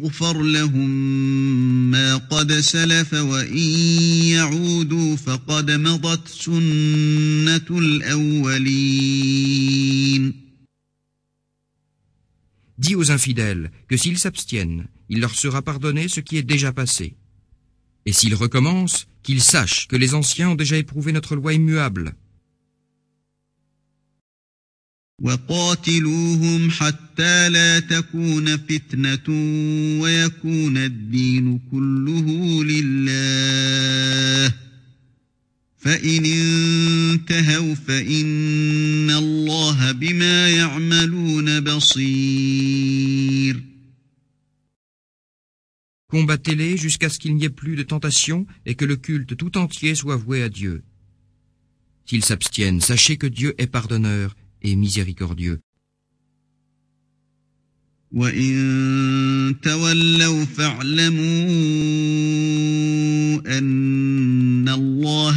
يغفر 0.07 0.43
لهم 0.43 0.89
ما 1.91 2.17
قد 2.17 2.53
سلف 2.53 3.13
وإن 3.13 3.57
يعودوا 4.31 5.15
فقد 5.15 5.71
مضت 5.71 6.27
سنة 6.27 7.77
الأولين 7.79 9.07
Dis 12.81 12.95
aux 12.95 13.11
infidèles 13.11 13.71
que 13.87 13.97
s'ils 13.97 14.19
s'abstiennent, 14.19 14.87
il 15.09 15.19
leur 15.19 15.33
sera 15.33 15.61
pardonné 15.61 16.07
ce 16.07 16.19
qui 16.19 16.37
est 16.37 16.43
déjà 16.43 16.71
passé. 16.71 17.15
Et 18.05 18.13
s'ils 18.13 18.35
recommencent, 18.35 19.07
qu'ils 19.23 19.41
sachent 19.41 19.87
que 19.87 19.95
les 19.95 20.13
anciens 20.13 20.49
ont 20.51 20.55
déjà 20.55 20.77
éprouvé 20.77 21.11
notre 21.11 21.35
loi 21.35 21.53
immuable. 21.53 22.15
وقاتلوهم 25.21 26.71
حتى 26.71 27.49
لا 27.49 27.79
تكون 27.79 28.57
فتنة 28.57 29.27
ويكون 30.01 30.77
الدين 30.77 31.59
كله 31.71 32.63
لله 32.63 34.53
فإن 35.81 36.25
انتهوا 36.25 37.75
فإن 37.75 39.09
الله 39.09 39.91
بما 39.91 40.49
يعملون 40.49 41.59
بصير 41.59 43.63
Combattez-les 46.09 46.77
jusqu'à 46.77 47.09
ce 47.09 47.19
qu'il 47.19 47.35
n'y 47.35 47.43
ait 47.43 47.49
plus 47.49 47.75
de 47.75 47.83
tentation 47.83 48.47
et 48.65 48.75
que 48.75 48.85
le 48.85 48.95
culte 48.95 49.35
tout 49.35 49.57
entier 49.57 49.93
soit 49.93 50.15
voué 50.15 50.41
à 50.41 50.47
Dieu. 50.47 50.83
S'ils 52.05 52.23
s'abstiennent, 52.23 52.79
sachez 52.79 53.17
que 53.17 53.27
Dieu 53.27 53.53
est 53.57 53.67
pardonneur 53.67 54.33
et 54.61 54.77
miséricordieux. 54.77 55.59
وإن 58.11 59.55
تولوا 59.61 60.45
فاعلموا 60.45 61.51
أن 63.57 64.00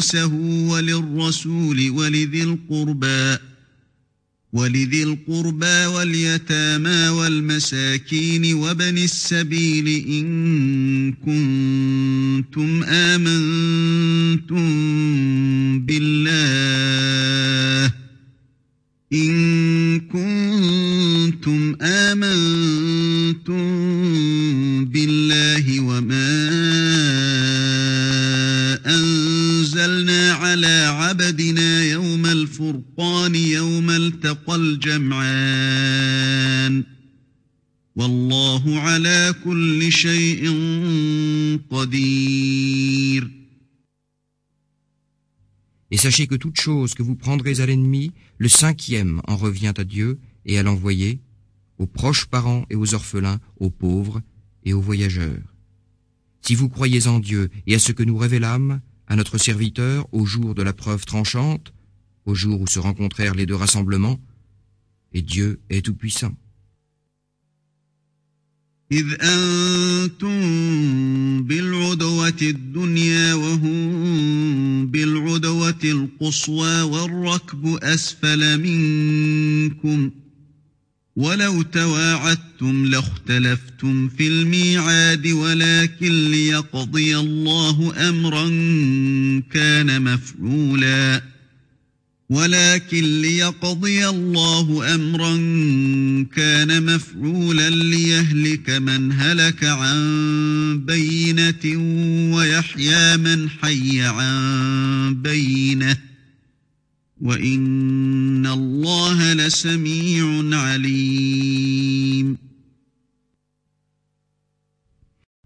خمسه 0.00 0.34
وللرسول 0.70 1.90
ولذي 1.90 2.42
القربى 2.42 3.36
ولذي 4.52 5.02
القربى 5.02 5.86
واليتامى 5.86 7.08
والمساكين 7.08 8.54
وبن 8.54 8.98
السبيل 8.98 9.86
إن 10.08 11.12
كنتم 11.12 12.82
آمنتم 12.84 14.68
بالله 15.86 17.92
إن 19.12 20.00
كنتم 20.00 21.76
آمنتم 21.82 23.60
بالله 24.84 25.80
وما 25.80 26.49
على 30.59 30.85
عبدنا 30.99 31.83
يوم 31.83 32.25
الفرقان 32.25 33.35
يوم 33.35 33.89
التقى 33.89 34.55
الجمعان 34.55 35.95
والله 37.95 38.79
على 38.79 39.35
كل 39.43 39.91
شيء 39.91 40.49
قدير 41.71 43.31
Et 45.91 45.97
sachez 45.97 46.27
que 46.27 46.35
toute 46.35 46.59
chose 46.59 46.93
que 46.93 47.03
vous 47.03 47.15
prendrez 47.15 47.61
à 47.61 47.65
l'ennemi, 47.65 48.11
le 48.37 48.49
cinquième 48.49 49.21
en 49.27 49.37
revient 49.37 49.73
à 49.77 49.83
Dieu 49.85 50.19
et 50.45 50.57
à 50.57 50.63
l'envoyer, 50.63 51.21
aux 51.77 51.85
proches 51.87 52.25
parents 52.25 52.65
et 52.69 52.75
aux 52.75 52.93
orphelins, 52.95 53.39
aux 53.59 53.69
pauvres 53.69 54.21
et 54.65 54.73
aux 54.73 54.81
voyageurs. 54.81 55.53
Si 56.41 56.53
vous 56.55 56.69
croyez 56.69 57.07
en 57.07 57.19
Dieu 57.19 57.49
et 57.65 57.75
à 57.75 57.79
ce 57.79 57.91
que 57.91 58.03
nous 58.03 58.17
révélâmes, 58.17 58.81
à 59.09 59.15
notre 59.15 59.37
serviteur 59.37 60.07
au 60.11 60.25
jour 60.25 60.55
de 60.55 60.63
la 60.63 60.73
preuve 60.73 61.05
tranchante, 61.05 61.73
au 62.25 62.35
jour 62.35 62.59
où 62.61 62.67
se 62.67 62.79
rencontrèrent 62.79 63.35
les 63.35 63.45
deux 63.45 63.55
rassemblements, 63.55 64.19
et 65.13 65.21
Dieu 65.21 65.59
est 65.69 65.85
tout-puissant. 65.85 66.33
إذ 68.91 69.05
أنتم 69.21 70.37
بالعدوة 71.43 72.41
الدنيا 72.41 73.33
وهم 73.33 74.87
بالعدوة 74.87 75.83
القصوى 75.83 76.81
والركب 76.81 77.79
أسفل 77.83 78.59
منكم 78.61 80.11
ولو 81.16 81.62
تواعدتم 81.62 82.86
لاختلفتم 82.86 84.08
في 84.08 84.28
الميعاد 84.28 85.26
ولكن 85.26 86.30
ليقضي 86.30 87.16
الله 87.16 88.08
أمرا 88.08 88.44
كان 89.52 90.02
مفعولا. 90.02 91.22
ولكن 92.30 93.20
ليقضي 93.20 94.08
الله 94.08 94.94
أمرا 94.94 95.36
كان 96.36 96.94
مفعولا 96.94 97.70
ليهلك 97.70 98.70
من 98.70 99.12
هلك 99.12 99.64
عن 99.64 100.82
بينة 100.86 101.76
ويحيى 102.36 103.16
من 103.16 103.50
حي 103.50 104.00
عن 104.00 105.16
بينة. 105.22 106.09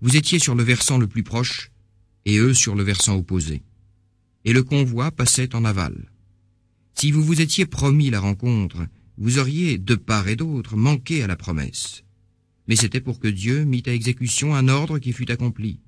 Vous 0.01 0.17
étiez 0.17 0.39
sur 0.39 0.55
le 0.55 0.63
versant 0.63 0.99
le 0.99 1.09
plus 1.09 1.25
proche, 1.25 1.73
et 2.27 2.39
eux 2.39 2.55
sur 2.55 2.77
le 2.77 2.85
versant 2.85 3.17
opposé. 3.17 3.65
Et 4.45 4.53
le 4.53 4.63
convoi 4.63 5.11
passait 5.11 5.57
en 5.57 5.65
aval. 5.65 6.13
Si 6.95 7.11
vous 7.11 7.25
vous 7.25 7.41
étiez 7.41 7.67
promis 7.67 8.11
la 8.11 8.21
rencontre, 8.21 8.87
vous 9.19 9.39
auriez, 9.39 9.77
de 9.77 9.97
part 9.97 10.29
et 10.29 10.37
d'autre, 10.37 10.77
manqué 10.77 11.25
à 11.25 11.27
la 11.27 11.35
promesse. 11.35 12.05
Mais 12.69 12.77
c'était 12.77 13.01
pour 13.01 13.19
que 13.19 13.27
Dieu 13.27 13.65
mît 13.65 13.83
à 13.87 13.93
exécution 13.93 14.55
un 14.55 14.69
ordre 14.69 15.01
qui 15.01 15.13
fut 15.13 15.33
accompli. 15.33 15.81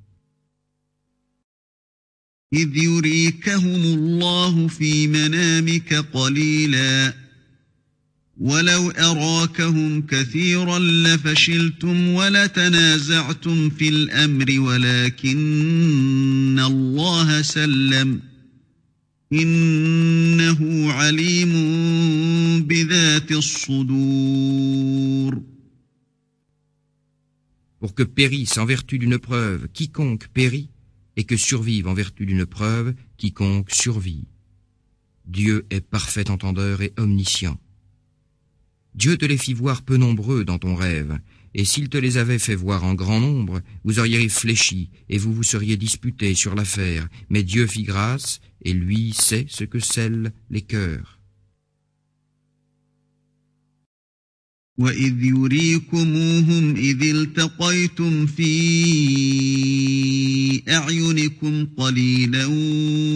إذ 2.56 2.76
يريكهم 2.76 3.82
الله 3.82 4.68
في 4.68 5.06
منامك 5.06 5.94
قليلا. 5.94 7.14
ولو 8.36 8.90
أراكهم 8.90 10.02
كثيرا 10.02 10.78
لفشلتم 10.78 12.08
ولتنازعتم 12.08 13.70
في 13.70 13.88
الأمر 13.88 14.60
ولكن 14.60 16.60
الله 16.66 17.42
سلم. 17.42 18.20
إنه 19.32 20.92
عليم 20.92 21.52
بذات 22.62 23.32
الصدور. 23.32 25.42
Pour 27.80 27.94
que 27.94 28.02
périsse 28.02 28.58
en 28.58 28.64
vertu 28.64 28.98
d'une 28.98 29.18
preuve 29.18 29.68
quiconque 29.74 30.28
périt, 30.34 30.68
et 31.16 31.24
que 31.24 31.36
survive 31.36 31.88
en 31.88 31.94
vertu 31.94 32.26
d'une 32.26 32.46
preuve 32.46 32.94
quiconque 33.16 33.70
survit. 33.70 34.26
Dieu 35.26 35.66
est 35.70 35.80
parfait 35.80 36.30
entendeur 36.30 36.82
et 36.82 36.92
omniscient. 36.96 37.58
Dieu 38.94 39.16
te 39.16 39.24
les 39.24 39.36
fit 39.36 39.52
voir 39.52 39.82
peu 39.82 39.96
nombreux 39.96 40.44
dans 40.44 40.58
ton 40.58 40.74
rêve, 40.74 41.18
et 41.52 41.64
s'il 41.64 41.88
te 41.88 41.96
les 41.96 42.16
avait 42.16 42.38
fait 42.38 42.54
voir 42.54 42.84
en 42.84 42.94
grand 42.94 43.20
nombre, 43.20 43.60
vous 43.84 43.98
auriez 43.98 44.28
fléchi, 44.28 44.90
et 45.08 45.18
vous 45.18 45.32
vous 45.32 45.42
seriez 45.42 45.76
disputé 45.76 46.34
sur 46.34 46.54
l'affaire, 46.54 47.08
mais 47.28 47.42
Dieu 47.42 47.66
fit 47.66 47.82
grâce, 47.82 48.40
et 48.62 48.72
lui 48.72 49.12
sait 49.12 49.46
ce 49.48 49.64
que 49.64 49.80
scellent 49.80 50.32
les 50.50 50.62
cœurs. 50.62 51.15
وإذ 54.78 55.24
يريكموهم 55.24 56.76
إذ 56.76 57.02
التقيتم 57.02 58.26
في 58.26 58.52
أعينكم 60.68 61.66
قليلا 61.76 62.46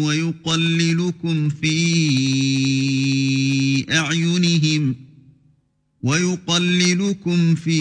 ويقللكم 0.05 1.49
في 1.49 1.77
أعينهم 3.93 4.95
ويقللكم 6.03 7.55
في 7.55 7.81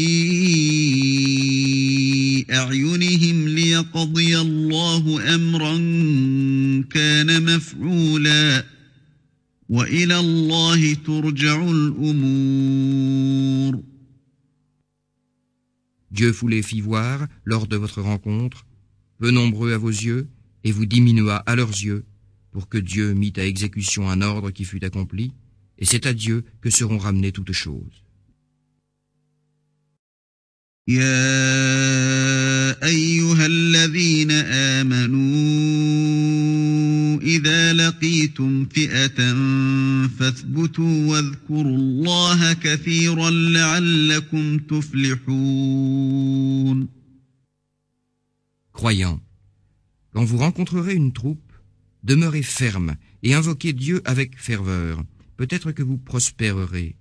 أعينهم 2.52 3.48
ليقضي 3.48 4.40
الله 4.40 5.36
أمرا 5.36 5.78
كان 6.92 7.56
مفعولاً 7.56 8.79
وإلى 9.69 10.19
الله 10.19 10.95
ترجع 10.95 11.71
الأمور 11.71 13.15
Dieu 16.11 16.31
vous 16.31 16.49
les 16.49 16.63
fit 16.63 16.81
voir 16.81 17.27
lors 17.45 17.67
de 17.67 17.77
votre 17.77 18.01
rencontre, 18.01 18.67
peu 19.19 19.33
nombreux 19.33 19.73
à 19.73 19.79
vos 19.79 19.89
yeux, 19.89 20.29
et 20.63 20.71
vous 20.71 20.87
diminua 20.87 21.39
à 21.39 21.57
leurs 21.57 21.71
yeux, 21.71 22.05
pour 22.53 22.69
que 22.69 22.79
Dieu 22.79 23.15
mit 23.15 23.33
à 23.37 23.45
exécution 23.45 24.09
un 24.09 24.23
ordre 24.23 24.53
qui 24.53 24.65
fut 24.65 24.85
accompli, 24.85 25.33
et 25.79 25.85
c'est 25.85 26.07
à 26.07 26.15
Dieu 26.15 26.45
que 26.61 26.71
seront 26.71 26.99
ramenées 26.99 27.33
toutes 27.33 27.51
choses. 27.51 28.05
يا 30.89 31.05
أيها 32.87 33.47
الذين 33.47 34.31
آمنوا 34.81 35.25
إذا 37.23 37.73
لقيتم 37.73 38.67
فئة 38.67 39.33
فاثبتوا 40.30 41.08
واذكروا 41.08 41.78
الله 41.78 42.54
كثيرا 42.54 43.30
لعلكم 43.30 44.58
تفلحون 44.60 46.10
Croyants, 48.72 49.20
quand 50.14 50.24
vous 50.24 50.38
rencontrerez 50.38 50.94
une 50.94 51.12
troupe, 51.12 51.52
demeurez 52.04 52.44
ferme 52.44 52.96
et 53.24 53.34
invoquez 53.34 53.74
Dieu 53.74 54.02
avec 54.06 54.40
ferveur. 54.40 55.04
Peut-être 55.36 55.72
que 55.74 55.84
vous 55.84 55.98
prospérerez. 55.98 56.96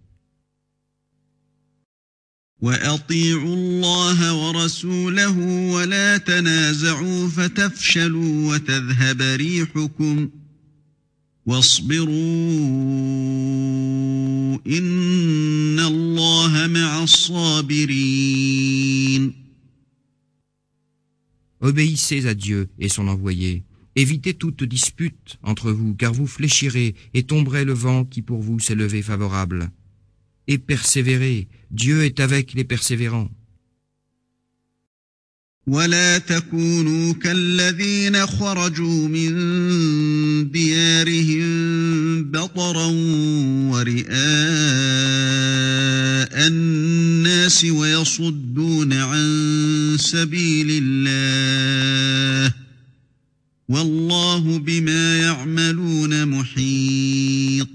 وأطيعوا 2.61 3.55
الله 3.55 4.35
ورسوله 4.35 5.39
ولا 5.73 6.17
تنازعوا 6.17 7.29
فتفشلوا 7.29 8.55
وتذهب 8.55 9.23
ريحكم 9.23 10.31
واصبروا 11.48 12.14
إن 14.68 15.80
الله 15.80 16.68
مع 16.68 17.04
الصابرين 17.04 18.64
Obéissez 21.62 22.26
à 22.28 22.34
Dieu 22.34 22.68
et 22.78 22.90
son 22.90 23.08
envoyé. 23.08 23.64
Évitez 23.96 24.34
toute 24.34 24.66
dispute 24.66 25.38
entre 25.44 25.72
vous, 25.72 25.96
car 25.96 26.14
vous 26.14 26.28
fléchirez 26.28 26.94
et 27.14 27.24
tomberez 27.24 27.64
le 27.64 27.72
vent 27.72 28.04
qui 28.04 28.22
pour 28.22 28.42
vous 28.42 28.60
s'est 28.60 28.76
levé 28.76 29.02
favorable. 29.02 29.72
Et 30.48 30.58
persévérez, 30.58 31.48
Dieu 31.72 32.04
est 32.04 32.20
avec 32.20 32.54
les 32.54 32.66
persévérants. 32.66 33.30
ولا 35.69 36.19
تكونوا 36.19 37.13
كالذين 37.13 38.27
خرجوا 38.27 39.09
من 39.09 39.31
ديارهم 40.51 41.49
بطرا 42.31 42.87
ورئاء 43.71 44.09
الناس 46.49 47.65
ويصدون 47.65 48.93
عن 48.93 49.27
سبيل 50.01 50.83
الله 50.83 52.55
والله 53.69 54.59
بما 54.59 55.19
يعملون 55.19 56.29
محيط 56.29 57.69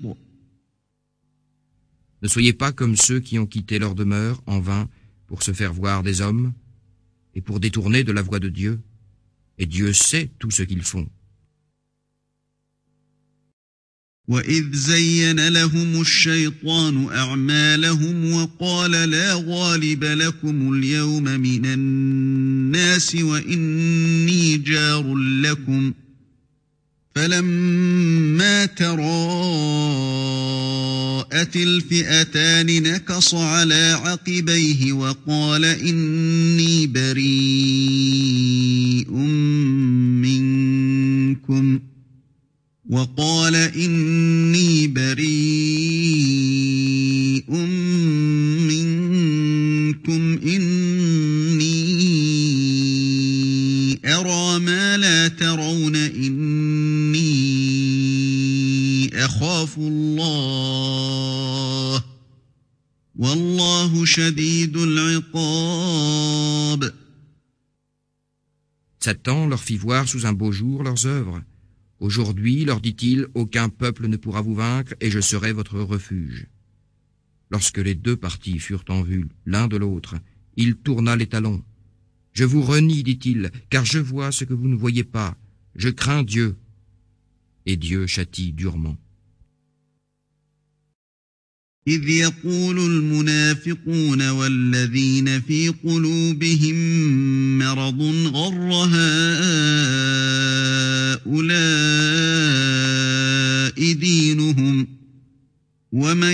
Ne 2.23 2.29
soyez 2.29 2.53
pas 2.53 2.71
comme 2.71 2.95
ceux 2.95 3.19
qui 3.19 3.37
ont 3.37 3.45
quitté 3.45 3.79
leur 3.79 3.95
demeure 3.95 4.41
en 4.45 4.61
vain 4.61 4.87
pour 5.27 5.43
se 5.43 5.51
faire 5.51 5.73
voir 5.73 6.03
des 6.03 6.21
hommes. 6.21 6.53
et 7.34 7.40
pour 7.40 7.60
détourner 7.60 8.04
de 8.04 8.12
la 8.12 8.22
voie 8.22 8.40
de 8.40 8.48
Dieu. 8.48 8.80
Et 9.58 9.66
Dieu 9.66 9.92
sait 9.92 10.30
tout 10.38 10.50
ce 10.50 10.62
qu'ils 10.62 10.82
font. 10.82 11.08
وإذ 14.28 14.72
زين 14.72 15.48
لهم 15.48 16.00
الشيطان 16.00 17.08
أعمالهم 17.08 18.32
وقال 18.32 18.90
لا 18.90 19.34
غالب 19.34 20.04
لكم 20.04 20.74
اليوم 20.74 21.24
من 21.24 21.66
الناس 21.66 23.14
وإني 23.14 24.56
جار 24.58 25.14
لكم 25.14 25.92
فلما 27.15 28.65
تراءت 28.65 29.05
الفئتان 31.55 32.83
نكص 32.83 33.35
على 33.35 33.99
عقبيه 34.03 34.93
وقال 34.93 35.65
إني 35.65 36.87
بريء 36.87 37.33
منكم. 40.21 41.79
وقال 42.89 43.55
إني 43.55 44.87
بريء 44.87 45.53
منكم 47.49 48.52
أخاف 59.72 59.78
الله 59.78 61.24
والله 63.16 64.04
شديد 64.04 64.76
العقاب 64.76 66.18
Satan 69.00 69.46
leur 69.46 69.62
fit 69.62 69.78
voir 69.78 70.06
sous 70.06 70.26
un 70.26 70.34
beau 70.34 70.52
jour 70.52 70.82
leurs 70.82 71.06
œuvres. 71.06 71.40
Aujourd'hui, 71.98 72.66
leur 72.66 72.82
dit-il, 72.82 73.28
aucun 73.34 73.70
peuple 73.70 74.06
ne 74.06 74.18
pourra 74.18 74.42
vous 74.42 74.54
vaincre 74.54 74.92
et 75.00 75.10
je 75.10 75.20
serai 75.20 75.52
votre 75.52 75.78
refuge. 75.80 76.46
Lorsque 77.50 77.78
les 77.78 77.94
deux 77.94 78.16
partis 78.16 78.58
furent 78.58 78.84
en 78.88 79.00
vue 79.02 79.28
l'un 79.46 79.66
de 79.66 79.78
l'autre, 79.78 80.16
il 80.56 80.74
tourna 80.76 81.16
les 81.16 81.28
talons. 81.28 81.64
Je 82.34 82.44
vous 82.44 82.60
renie, 82.62 83.02
dit-il, 83.02 83.50
car 83.70 83.86
je 83.86 83.98
vois 83.98 84.30
ce 84.30 84.44
que 84.44 84.52
vous 84.52 84.68
ne 84.68 84.76
voyez 84.76 85.04
pas. 85.04 85.38
Je 85.74 85.88
crains 85.88 86.22
Dieu. 86.22 86.56
Et 87.64 87.76
Dieu 87.76 88.06
châtie 88.06 88.52
durement. 88.52 88.98
إذ 91.87 92.09
يقول 92.09 92.79
المنافقون 92.79 94.29
والذين 94.29 95.41
في 95.41 95.69
قلوبهم 95.69 96.75
مرض 97.59 98.01
غر 98.33 98.87
هؤلاء 101.23 103.93
دينهم 103.93 104.87
ومن 105.91 106.33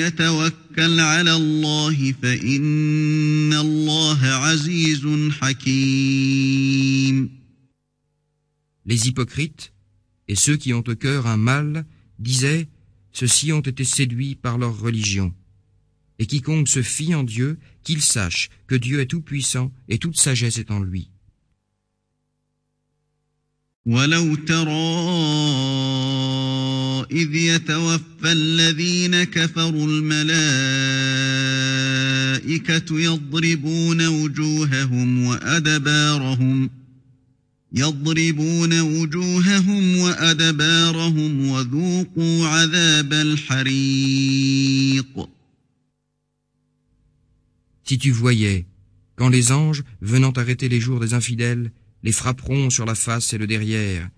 يتوكل 0.00 1.00
على 1.00 1.36
الله 1.36 2.14
فإن 2.22 3.52
الله 3.52 4.26
عزيز 4.26 5.06
حكيم. 5.30 7.30
Les 8.86 9.06
hypocrites 9.06 9.72
et 10.28 10.34
ceux 10.34 10.56
qui 10.56 10.72
ont 10.72 10.84
au 10.86 10.94
cœur 10.94 11.26
un 11.26 11.36
mal 11.36 11.84
disaient 12.18 12.68
Ceux-ci 13.13 13.51
ont 13.51 13.61
été 13.61 13.83
séduits 13.83 14.35
par 14.35 14.57
leur 14.57 14.79
religion. 14.79 15.33
Et 16.19 16.25
quiconque 16.25 16.67
se 16.67 16.81
fie 16.81 17.15
en 17.15 17.23
Dieu, 17.23 17.57
qu'il 17.83 18.01
sache 18.01 18.49
que 18.67 18.75
Dieu 18.75 18.99
est 18.99 19.07
tout-puissant 19.07 19.71
et 19.87 19.97
toute 19.97 20.17
sagesse 20.17 20.57
est 20.57 20.71
en 20.71 20.79
lui. 20.79 21.09
ولو 23.85 24.35
ترى 24.35 24.95
إذ 27.11 27.35
يتوفى 27.35 28.31
الذين 28.31 29.23
كفروا 29.23 29.87
الملائكة 29.87 30.59
يضربون 32.99 34.07
وجوههم 34.07 35.23
وأدبارهم 35.25 36.69
يضربون 37.73 38.79
وجوههم 38.81 39.97
وأدبارهم 39.97 41.49
وذوقوا 41.49 42.47
عذاب 42.47 43.13
الحريق 43.13 44.59
Si 47.83 47.97
tu 47.97 48.11
voyais, 48.11 48.67
quand 49.15 49.29
les 49.29 49.51
anges, 49.51 49.83
venant 49.99 50.31
arrêter 50.31 50.69
les 50.69 50.79
jours 50.79 50.99
des 50.99 51.15
infidèles, 51.15 51.71
les 52.03 52.11
frapperont 52.11 52.69
sur 52.69 52.85
la 52.85 52.93
face 52.93 53.33
et 53.33 53.39
le 53.39 53.47
derrière, 53.47 54.09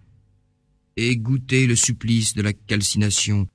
et 0.98 1.16
goûter 1.16 1.68
le 1.68 1.78
supplice 1.78 2.34
de 2.34 2.42
la 2.42 2.52
calcination. 2.52 3.48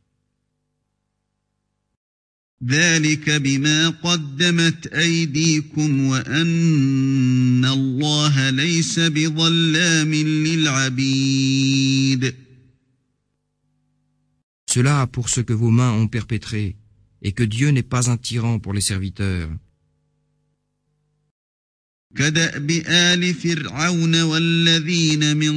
cela 14.67 15.07
pour 15.07 15.29
ce 15.29 15.41
que 15.41 15.53
vos 15.53 15.71
mains 15.71 15.91
ont 15.93 16.07
perpétré, 16.07 16.75
et 17.23 17.31
que 17.31 17.43
Dieu 17.43 17.69
n'est 17.69 17.81
pas 17.81 18.11
un 18.11 18.17
tyran 18.17 18.59
pour 18.59 18.73
les 18.73 18.81
serviteurs. 18.81 19.49
كداب 22.17 22.71
ال 22.71 23.33
فرعون 23.33 24.21
والذين 24.21 25.37
من 25.37 25.53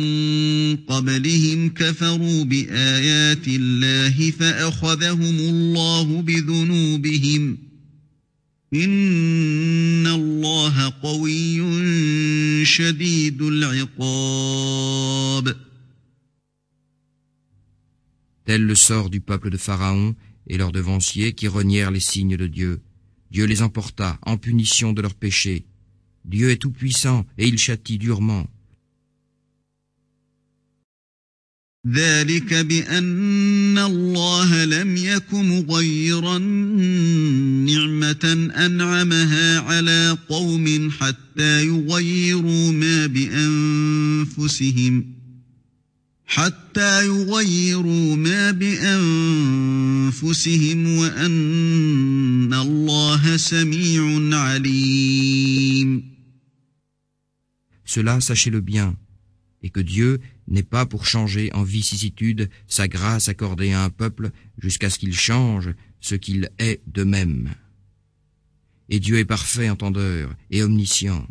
قبلهم 0.77 1.69
كفروا 1.69 2.45
بايات 2.45 3.49
الله 3.49 4.31
فاخذهم 4.31 5.39
الله 5.39 6.23
بذنوبهم 6.23 7.59
ان 8.75 10.07
الله 10.07 10.93
قوي 11.03 11.63
شديد 12.65 13.43
العقاب 13.43 15.05
Tel 18.47 18.63
le 18.67 18.75
sort 18.75 19.09
du 19.09 19.21
peuple 19.21 19.49
de 19.49 19.57
Pharaon 19.57 20.15
et 20.47 20.59
leurs 20.59 20.71
devanciers 20.71 21.33
qui 21.33 21.49
renièrent 21.49 21.91
les 21.91 21.99
signes 22.01 22.37
de 22.37 22.47
Dieu. 22.47 22.83
Dieu 23.31 23.47
les 23.47 23.63
emporta 23.63 24.19
en 24.21 24.37
punition 24.37 24.93
de 24.93 25.01
leurs 25.01 25.15
péchés. 25.15 25.65
Dieu 26.25 26.51
est 26.51 26.57
tout-puissant 26.57 27.27
et 27.39 27.47
il 27.47 27.59
châtie 27.59 27.99
durement. 27.99 28.47
ذلك 31.87 32.55
بأن 32.55 33.79
الله 33.79 34.65
لم 34.65 34.97
يك 34.97 35.35
مغيرا 35.35 36.39
نعمة 37.69 38.51
أنعمها 38.57 39.61
على 39.61 40.19
قوم 40.29 40.91
حتى 40.91 41.67
يغيروا 41.67 42.73
ما 42.73 43.07
بأنفسهم 43.07 45.05
حتى 46.27 47.07
يغيروا 47.07 48.17
ما 48.17 48.51
بأنفسهم 48.51 50.09
وأن 50.97 52.55
الله 52.55 53.37
سميع 53.37 54.37
عليم 54.39 56.14
Cela, 57.95 58.21
sachez-le 58.21 58.61
bien, 58.61 58.97
et 59.63 59.71
que 59.71 59.79
Dieu 59.79 60.19
n'est 60.49 60.65
pas 60.65 60.85
pour 60.85 61.07
changer 61.07 61.53
en 61.53 61.63
vicissitude 61.63 62.51
sa 62.67 62.89
grâce 62.89 63.29
accordée 63.29 63.73
à 63.73 63.85
un 63.85 63.89
peuple 63.89 64.33
jusqu'à 64.59 64.91
ce 64.91 64.99
qu'il 64.99 65.15
change 65.15 65.73
ce 66.01 66.17
qu'il 66.17 66.51
est 66.59 66.81
de 66.89 67.05
même. 67.05 67.55
Et 68.89 68.99
Dieu 68.99 69.19
est 69.19 69.25
parfait 69.25 69.71
entendeur 69.71 70.35
et 70.51 70.65
omniscient. 70.65 71.25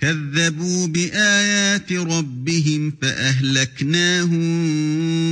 كذبوا 0.00 0.86
بآيات 0.86 1.92
ربهم 1.92 2.92
فأهلكناهم 3.02 4.40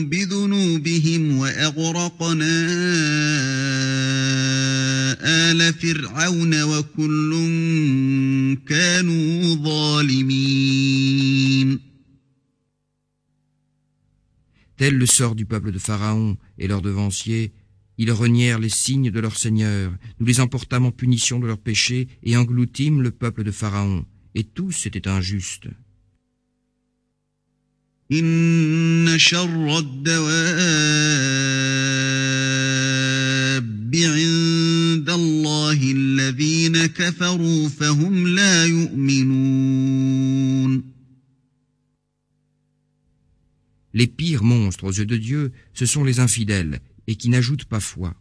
بذنوبهم 0.08 1.38
وأغرقنا 1.38 2.68
آل 5.20 5.74
فرعون 5.74 6.62
وكل 6.62 7.32
كانوا 8.68 9.54
ظالمين 9.54 10.98
Tel 14.76 14.94
le 14.94 15.06
sort 15.06 15.34
du 15.34 15.44
peuple 15.44 15.72
de 15.72 15.78
Pharaon 15.80 16.36
et 16.56 16.68
leurs 16.68 16.82
devanciers, 16.82 17.52
ils 17.96 18.12
renièrent 18.12 18.60
les 18.60 18.68
signes 18.68 19.10
de 19.10 19.18
leur 19.18 19.36
Seigneur, 19.36 19.92
nous 20.20 20.26
les 20.26 20.38
emportâmes 20.38 20.86
en 20.86 20.92
punition 20.92 21.40
de 21.40 21.48
leurs 21.48 21.58
péchés 21.58 22.06
et 22.22 22.36
engloutîmes 22.36 23.02
le 23.02 23.10
peuple 23.10 23.42
de 23.42 23.50
Pharaon. 23.50 24.04
et 24.35 24.43
tous 24.43 24.85
étaient 24.85 25.07
injustes. 25.07 25.69
Les 28.09 28.21
pires 44.07 44.43
monstres 44.43 44.83
aux 44.83 44.91
yeux 44.91 45.05
de 45.05 45.17
Dieu, 45.17 45.51
ce 45.73 45.85
sont 45.85 46.03
les 46.03 46.19
infidèles 46.19 46.81
et 47.07 47.15
qui 47.15 47.29
n'ajoutent 47.29 47.65
pas 47.65 47.79
foi. 47.79 48.15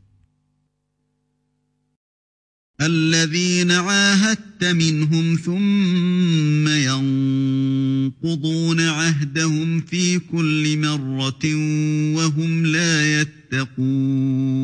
الذين 2.81 3.71
عاهدت 3.71 4.63
منهم 4.63 5.35
ثم 5.35 6.67
ينقضون 8.13 8.81
عهدهم 8.81 9.81
في 9.81 10.19
كل 10.19 10.77
مرة 10.77 11.55
وهم 12.15 12.65
لا 12.65 13.21
يتقون 13.21 14.57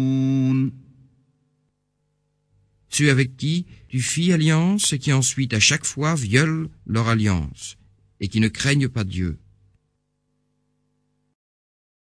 Ceux 2.90 3.10
avec 3.10 3.36
qui 3.38 3.66
tu 3.90 4.00
fis 4.02 4.32
alliance 4.32 4.94
et 4.94 5.00
qui 5.00 5.12
ensuite 5.12 5.56
à 5.56 5.60
chaque 5.60 5.84
fois 5.84 6.14
violent 6.14 6.70
leur 6.86 7.08
alliance 7.10 7.78
et 8.20 8.28
qui 8.28 8.40
ne 8.40 8.48
craignent 8.48 8.88
pas 8.88 9.04
Dieu. 9.04 9.40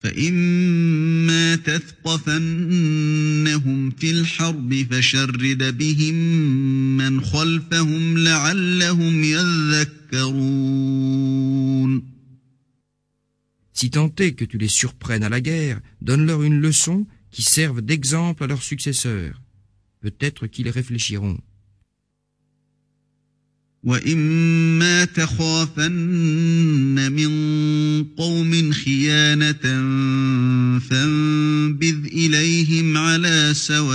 فإما 0.03 1.57
تثقفنهم 1.57 1.91
في 3.91 4.11
الحرب 4.11 4.87
فشرد 4.91 5.79
بهم 5.79 6.15
من 6.97 7.21
خلفهم 7.21 8.19
لعلهم 8.19 9.25
يذكرون 9.25 10.59
Si 13.81 13.91
tant 13.91 14.13
est 14.19 14.33
que 14.33 14.45
tu 14.45 14.59
les 14.59 14.67
surprennes 14.67 15.23
à 15.23 15.29
la 15.29 15.41
guerre, 15.41 15.81
donne-leur 16.03 16.43
une 16.43 16.61
leçon 16.61 17.07
qui 17.31 17.43
serve 17.43 17.81
d'exemple 17.81 18.43
à 18.43 18.49
leurs 18.49 18.65
successeurs. 18.65 19.41
Peut-être 20.01 20.49
qu'ils 20.49 20.69
réfléchiront. 20.69 21.39
وإما 23.83 25.05
تخافن 25.05 27.13
من 27.13 27.31
قوم 28.05 28.73
خيانة 28.73 29.63
فانبذ 30.79 32.07
إليهم 32.07 32.97
على 32.97 33.53
سواء 33.55 33.89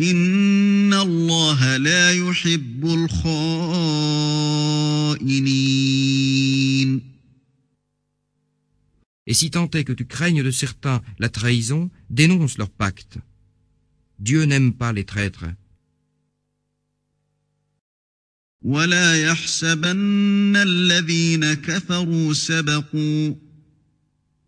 إن 0.00 0.94
الله 0.94 1.76
لا 1.76 2.12
يحب 2.12 2.86
الخائنين 2.86 4.16
Et 9.28 9.34
si 9.34 9.50
tant 9.50 9.68
est 9.72 9.82
que 9.82 9.92
tu 9.92 10.06
craignes 10.06 10.44
de 10.44 10.52
certains 10.52 11.02
la 11.18 11.28
trahison, 11.28 11.90
dénonce 12.10 12.58
leur 12.58 12.70
pacte. 12.70 13.18
Dieu 14.20 14.44
n'aime 14.44 14.72
pas 14.72 14.92
les 14.92 15.02
traîtres. 15.04 15.46
ولا 18.66 19.22
يحسبن 19.22 20.56
الذين 20.56 21.54
كفروا 21.54 22.32
سبقوا 22.32 23.34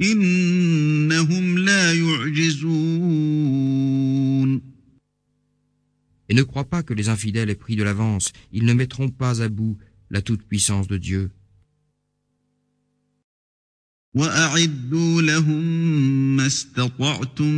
إنهم 0.03 1.59
لا 1.59 1.93
يعجزون 1.95 3.19
Et 6.31 6.35
ne 6.35 6.43
crois 6.43 6.65
pas 6.65 6.83
que 6.83 6.93
les 6.93 7.09
infidèles 7.09 7.49
aient 7.49 7.55
pris 7.55 7.75
de 7.75 7.83
l'avance, 7.83 8.33
ils 8.53 8.67
ne 8.67 8.75
mettront 8.75 9.09
pas 9.09 9.41
à 9.41 9.49
bout 9.49 9.79
la 10.11 10.21
toute-puissance 10.21 10.87
de 10.87 10.99
Dieu. 10.99 11.31
وأعدوا 14.14 15.22
لهم 15.22 15.64
ما 16.36 16.48
استطعتم 16.48 17.54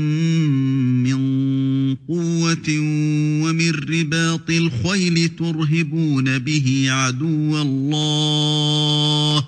من 1.04 1.18
قوة 1.96 2.70
ومن 3.44 3.72
رباط 3.72 4.50
الخيل 4.50 5.30
ترهبون 5.40 6.40
به 6.40 6.86
عدو 6.90 7.62
الله 7.62 9.46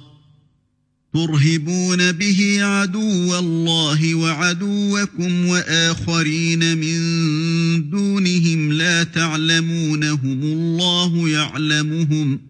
ترهبون 1.13 2.11
به 2.11 2.57
عدو 2.63 3.39
الله 3.39 4.15
وعدوكم 4.15 5.45
وآخرين 5.45 6.77
من 6.77 6.99
دونهم 7.89 8.71
لا 8.71 9.03
تعلمونهم 9.03 10.41
الله 10.43 11.29
يعلمهم 11.29 12.37
ۖ 12.37 12.46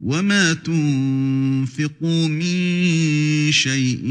وما 0.00 0.54
تنفقوا 0.54 2.28
من 2.28 3.52
شيء 3.52 4.08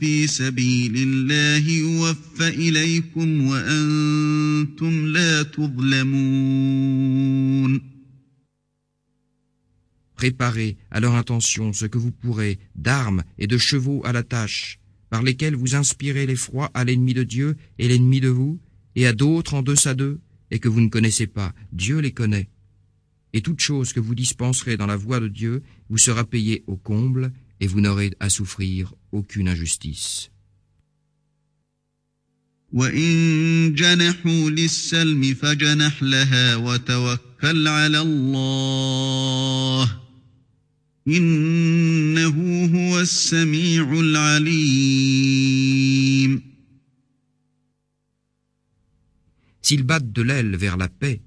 في 0.00 0.26
سبيل 0.26 0.92
الله 0.96 1.68
يوفى 1.70 2.48
إليكم 2.48 3.46
وأنتم 3.46 5.06
لا 5.06 5.42
تظلمون 5.42 7.00
Préparez 10.16 10.76
à 10.90 11.00
leur 11.00 11.14
intention 11.14 11.72
ce 11.72 11.86
que 11.86 11.96
vous 11.96 12.10
pourrez 12.10 12.58
d'armes 12.74 13.22
et 13.38 13.46
de 13.46 13.56
chevaux 13.56 14.02
à 14.04 14.12
la 14.12 14.22
tâche, 14.22 14.78
par 15.08 15.22
lesquels 15.22 15.56
vous 15.56 15.74
inspirez 15.76 16.26
l'effroi 16.26 16.70
à 16.74 16.84
l'ennemi 16.84 17.14
de 17.14 17.22
Dieu 17.22 17.56
et 17.78 17.88
l'ennemi 17.88 18.20
de 18.20 18.28
vous, 18.28 18.60
et 18.96 19.06
à 19.06 19.14
d'autres 19.14 19.54
en 19.54 19.62
deçà 19.62 19.94
d'eux, 19.94 20.20
et 20.50 20.58
que 20.58 20.68
vous 20.68 20.82
ne 20.82 20.90
connaissez 20.90 21.26
pas. 21.26 21.54
Dieu 21.72 22.00
les 22.00 22.12
connaît. 22.12 22.50
et 23.35 23.41
toute 23.41 23.59
chose 23.59 23.91
que 23.91 23.99
vous 23.99 24.15
dispenserez 24.15 24.77
dans 24.77 24.87
la 24.87 24.95
voie 24.95 25.19
de 25.19 25.27
Dieu 25.27 25.61
vous 25.89 25.97
sera 25.97 26.23
payée 26.23 26.63
au 26.67 26.77
comble, 26.77 27.33
et 27.59 27.67
vous 27.67 27.81
n'aurez 27.81 28.11
à 28.21 28.29
souffrir 28.29 28.93
aucune 29.11 29.49
injustice. 29.49 30.31
S'ils 49.61 49.83
battent 49.83 50.13
de 50.13 50.21
l'aile 50.21 50.55
vers 50.55 50.77
la 50.77 50.87
paix, 50.87 51.21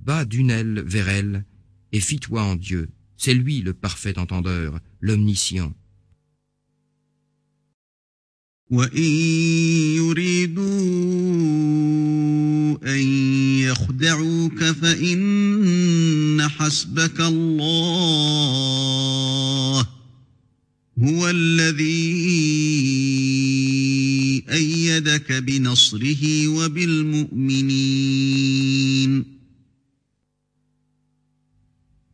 bats 0.00 0.24
d'une 0.24 0.50
aile 0.50 0.82
vers 0.86 1.08
elle, 1.08 1.44
et 1.92 2.00
fie-toi 2.00 2.42
en 2.42 2.56
Dieu. 2.56 2.88
C'est 3.16 3.34
lui 3.34 3.62
le 3.62 3.72
parfait 3.72 4.18
entendeur, 4.18 4.80
l'omniscient. 5.00 5.72
هو 20.98 21.30
الذي 21.30 22.14
أيدك 24.50 25.32
بنصره 25.32 26.48
وبالمؤمنين 26.48 27.84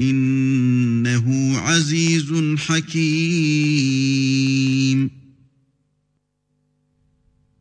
إنه 0.00 1.58
عزيز 1.58 2.32
حكيم 2.58 4.26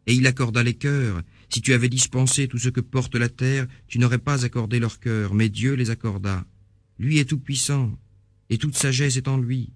Et 0.08 0.14
il 0.14 0.28
accorda 0.28 0.62
les 0.62 0.76
cœurs 0.76 1.24
Si 1.50 1.62
tu 1.62 1.74
avais 1.74 1.90
dispensé 1.90 2.48
tout 2.48 2.58
ce 2.58 2.70
que 2.70 2.82
porte 2.82 3.16
la 3.16 3.30
terre, 3.30 3.68
tu 3.88 3.98
n'aurais 4.00 4.18
pas 4.18 4.46
accordé 4.46 4.80
leur 4.80 5.00
cœur, 5.00 5.34
mais 5.34 5.50
Dieu 5.50 5.74
les 5.74 5.90
accorda. 5.90 6.46
Lui 7.00 7.20
est 7.20 7.30
tout-puissant, 7.30 7.98
et 8.50 8.58
toute 8.58 8.76
sagesse 8.76 9.18
est 9.18 9.28
en 9.28 9.38
lui. 9.38 9.72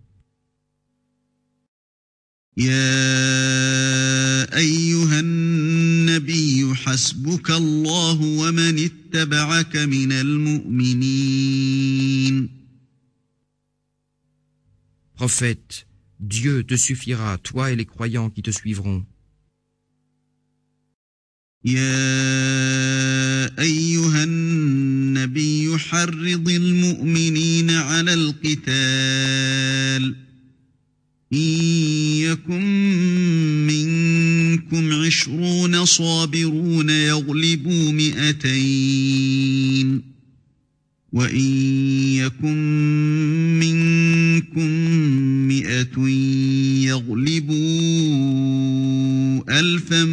Prophète, 15.24 15.86
Dieu 16.20 16.64
te 16.64 16.76
suffira, 16.76 17.38
toi 17.38 17.72
et 17.72 17.76
les 17.76 17.86
croyants 17.86 18.28
qui 18.28 18.42
te 18.42 18.50
suivront. 18.50 19.06
يا 21.64 21.80
أيها 23.58 24.24
النبي 24.24 25.78
حرض 25.78 26.48
المؤمنين 26.48 27.70
على 27.70 28.14
القتال 28.14 30.14
إن 31.32 31.38
يكن 32.20 32.62
منكم 33.66 34.92
عشرون 34.92 35.84
صابرون 35.84 36.90
يغلبوا 36.90 37.92
مئتين 37.92 39.34
وإن 41.14 41.50
يكن 42.14 42.56
منكم 43.60 44.93
مئة 45.83 46.09
يغلبوا 46.87 47.59
ألفا 49.59 50.05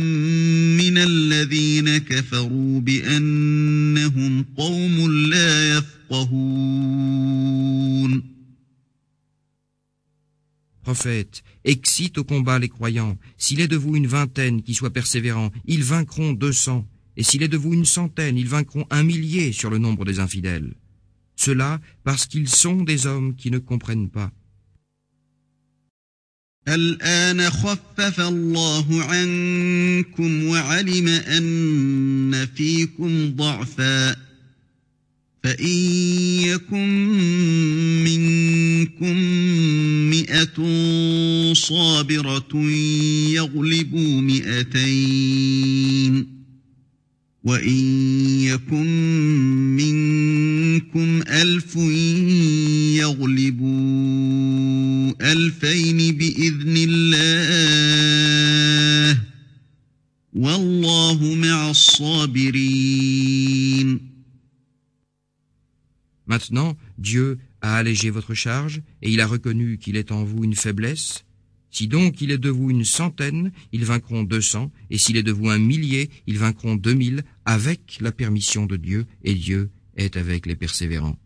Prophète, 10.82 11.42
excite 11.64 12.18
au 12.18 12.24
combat 12.24 12.58
les 12.58 12.68
croyants. 12.68 13.18
S'il 13.38 13.60
est 13.60 13.68
de 13.68 13.76
vous 13.76 13.96
une 13.96 14.06
vingtaine 14.06 14.62
qui 14.62 14.74
soit 14.74 14.92
persévérant, 14.92 15.50
ils 15.66 15.82
vaincront 15.82 16.32
deux 16.32 16.52
cents. 16.52 16.86
Et 17.16 17.22
s'il 17.22 17.42
est 17.42 17.48
de 17.48 17.56
vous 17.56 17.74
une 17.74 17.84
centaine, 17.84 18.36
ils 18.36 18.48
vaincront 18.48 18.86
un 18.90 19.02
millier 19.02 19.52
sur 19.52 19.70
le 19.70 19.78
nombre 19.78 20.04
des 20.04 20.20
infidèles. 20.20 20.74
Cela 21.34 21.80
parce 22.04 22.26
qu'ils 22.26 22.48
sont 22.48 22.82
des 22.82 23.06
hommes 23.06 23.34
qui 23.34 23.50
ne 23.50 23.58
comprennent 23.58 24.10
pas. 24.10 24.30
الآن 26.67 27.49
خفف 27.49 28.19
الله 28.19 29.03
عنكم 29.03 30.43
وعلم 30.43 31.07
أن 31.07 32.47
فيكم 32.55 33.35
ضعفا 33.35 34.15
فإن 35.43 35.77
يكن 36.41 37.07
منكم 38.03 39.17
مئة 40.09 40.57
صابرة 41.53 42.71
يغلبوا 43.31 44.21
مئتين 44.21 45.61
وإن 47.43 47.79
يكن 48.41 48.87
منكم 49.75 51.21
ألف 51.27 51.75
يغلبوا 53.01 54.11
ألفين 55.21 55.97
بإذن 56.17 56.50
الله 57.10 57.96
والله 60.32 61.34
مع 61.34 61.70
الصابرين 61.70 63.36
Maintenant, 66.28 66.76
Dieu 66.98 67.38
a 67.60 67.76
allégé 67.76 68.10
votre 68.10 68.34
charge 68.34 68.82
et 69.00 69.10
il 69.10 69.20
a 69.20 69.28
reconnu 69.28 69.78
qu'il 69.78 69.94
est 69.96 70.10
en 70.10 70.24
vous 70.24 70.42
une 70.42 70.56
faiblesse 70.56 71.24
Si 71.70 71.86
donc 71.88 72.20
il 72.20 72.30
est 72.30 72.38
de 72.38 72.48
vous 72.50 72.70
une 72.70 72.84
centaine, 72.84 73.52
ils 73.70 73.84
vaincront 73.84 74.24
deux 74.24 74.40
cents, 74.40 74.72
et 74.90 74.98
s'il 74.98 75.18
est 75.18 75.22
de 75.22 75.30
vous 75.30 75.50
un 75.50 75.58
millier, 75.58 76.10
ils 76.26 76.38
vaincront 76.38 76.74
deux 76.74 76.94
mille, 76.94 77.22
avec 77.44 77.98
la 78.00 78.12
permission 78.12 78.64
de 78.66 78.76
Dieu, 78.76 79.04
et 79.22 79.34
Dieu 79.34 79.70
est 79.96 80.16
avec 80.16 80.46
les 80.46 80.56
persévérants. 80.56 81.18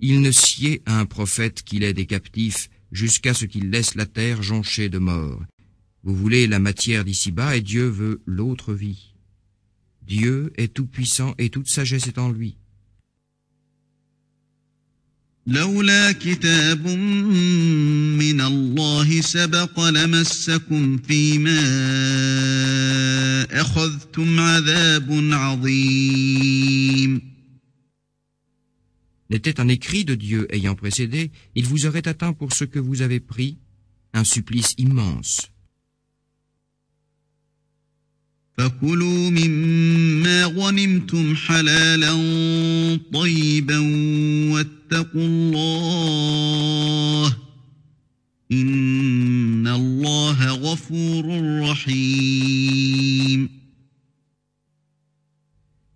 Il 0.00 0.20
ne 0.20 0.30
sied 0.32 0.82
à 0.86 0.98
un 0.98 1.06
prophète 1.06 1.62
qu'il 1.62 1.84
ait 1.84 1.94
des 1.94 2.06
captifs 2.06 2.70
jusqu'à 2.90 3.34
ce 3.34 3.44
qu'il 3.44 3.70
laisse 3.70 3.94
la 3.94 4.06
terre 4.06 4.42
jonchée 4.42 4.88
de 4.88 4.98
mort. 4.98 5.42
Vous 6.03 6.15
voulez 6.15 6.47
la 6.47 6.59
matière 6.59 7.03
d'ici-bas 7.03 7.57
et 7.57 7.61
Dieu 7.61 7.87
veut 7.87 8.21
l'autre 8.25 8.73
vie. 8.73 9.13
Dieu 10.03 10.53
est 10.55 10.73
tout-puissant 10.73 11.35
et 11.37 11.49
toute 11.49 11.67
sagesse 11.67 12.07
est 12.07 12.17
en 12.17 12.31
lui. 12.31 12.57
لولا 15.47 16.11
كتاب 16.11 16.87
من 16.87 18.41
الله 18.41 19.21
سبق 19.21 19.79
لمسكم 19.79 20.97
فيما 20.97 21.61
أخذتم 23.61 24.39
عذاب 24.39 25.29
عظيم 25.31 27.21
N'était 29.29 29.59
un 29.59 29.67
écrit 29.67 30.05
de 30.05 30.15
Dieu 30.15 30.47
ayant 30.55 30.75
précédé, 30.75 31.31
il 31.55 31.65
vous 31.65 31.85
aurait 31.85 32.07
atteint 32.07 32.31
pour 32.31 32.53
ce 32.53 32.63
que 32.63 32.79
vous 32.79 33.01
avez 33.01 33.19
pris, 33.19 33.57
un 34.13 34.23
supplice 34.23 34.73
immense. 34.77 35.51
فكلوا 38.57 39.29
مما 39.29 40.45
غنمتم 40.45 41.35
حلالا 41.35 42.13
طيبا 43.13 43.77
واتقوا 44.51 45.27
الله 45.27 47.37
إن 48.51 49.67
الله 49.67 50.51
غفور 50.51 51.25
رحيم 51.61 53.49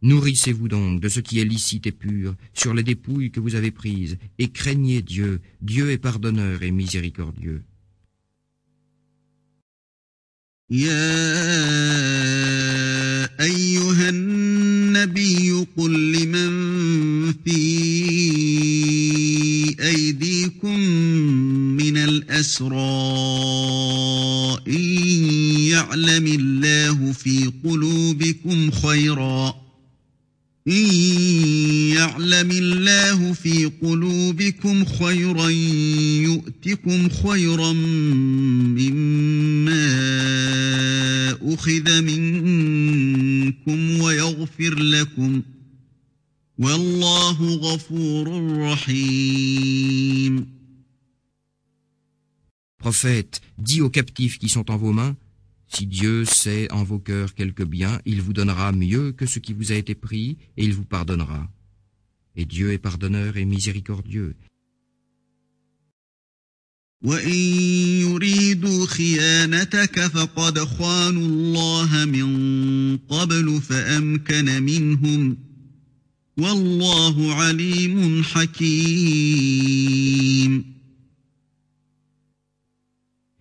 Nourrissez-vous 0.03 0.67
donc 0.67 0.99
de 0.99 1.09
ce 1.09 1.19
qui 1.19 1.39
est 1.39 1.45
licite 1.45 1.85
et 1.85 1.91
pur 1.91 2.33
sur 2.55 2.73
les 2.73 2.81
dépouilles 2.81 3.29
que 3.29 3.39
vous 3.39 3.53
avez 3.53 3.69
prises, 3.69 4.17
et 4.39 4.47
craignez 4.47 5.03
Dieu, 5.03 5.41
Dieu 5.61 5.91
est 5.91 5.99
pardonneur 5.99 6.63
et 6.63 6.71
miséricordieux. 6.71 7.61
يا 10.70 11.06
أيها 13.40 14.08
النبي 14.08 15.66
قل 15.76 16.12
لمن 16.12 17.32
في 17.44 17.66
أيديكم 19.80 20.80
من 21.76 21.96
الأسرى 21.96 22.76
إن 24.68 24.82
يعلم 25.70 26.26
الله 26.26 27.12
في 27.12 27.52
قلوبكم 27.64 28.70
خيرا 28.70 29.65
إن 30.68 30.94
يعلم 31.94 32.50
الله 32.50 33.32
في 33.32 33.64
قلوبكم 33.82 34.84
خيرا 34.84 35.48
يؤتكم 36.28 37.08
خيرا 37.08 37.72
مما 38.76 39.86
أخذ 41.42 42.02
منكم 42.02 44.00
ويغفر 44.00 44.74
لكم 44.78 45.42
والله 46.58 47.54
غفور 47.54 48.56
رحيم. 48.58 50.46
Prophète, 52.78 53.40
dis 53.58 53.80
aux 53.80 53.90
captifs 53.90 54.38
qui 54.38 54.48
sont 54.48 54.70
en 54.70 54.76
vos 54.76 54.92
mains, 54.92 55.16
Si 55.68 55.86
Dieu 55.86 56.24
sait 56.24 56.70
en 56.72 56.84
vos 56.84 56.98
cœurs 56.98 57.34
quelque 57.34 57.62
bien, 57.62 58.00
il 58.04 58.22
vous 58.22 58.32
donnera 58.32 58.72
mieux 58.72 59.12
que 59.12 59.26
ce 59.26 59.38
qui 59.38 59.52
vous 59.52 59.72
a 59.72 59.74
été 59.74 59.94
pris, 59.94 60.38
et 60.56 60.64
il 60.64 60.74
vous 60.74 60.84
pardonnera. 60.84 61.50
Et 62.36 62.44
Dieu 62.44 62.72
est 62.72 62.78
pardonneur 62.78 63.36
et 63.36 63.44
miséricordieux. 63.44 64.36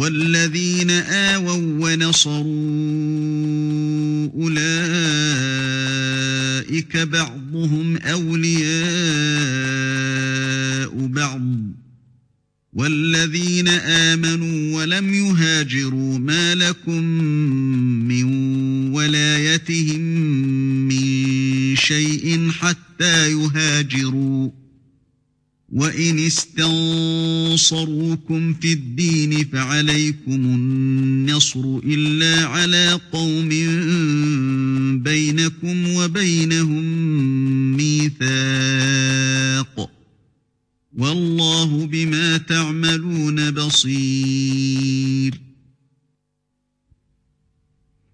والذين 0.00 0.90
آووا 0.90 1.56
ونصروا 1.56 2.44
أولئك 4.34 4.56
بعضهم 6.96 7.96
أولياء 7.96 8.70
بعض. 11.06 11.42
والذين 12.72 13.68
آمنوا 13.68 14.76
ولم 14.76 15.14
يهاجروا 15.14 16.18
ما 16.18 16.54
لكم 16.54 17.04
من 18.08 18.24
ولايتهم 18.92 20.00
من 20.88 21.76
شيء 21.76 22.50
حتى 22.50 23.30
يهاجروا. 23.32 24.50
وإن 25.69 26.19
استنصروكم 26.19 27.73
في 28.53 28.73
الدين 28.73 29.45
فعليكم 29.45 30.31
النصر 30.31 31.79
إلا 31.83 32.45
على 32.45 32.99
قوم 33.11 33.49
بينكم 35.03 35.89
وبينهم 35.89 36.83
ميثاق 37.77 39.15
والله 40.97 41.85
بما 41.85 42.37
تعملون 42.37 43.51
بصير 43.51 45.45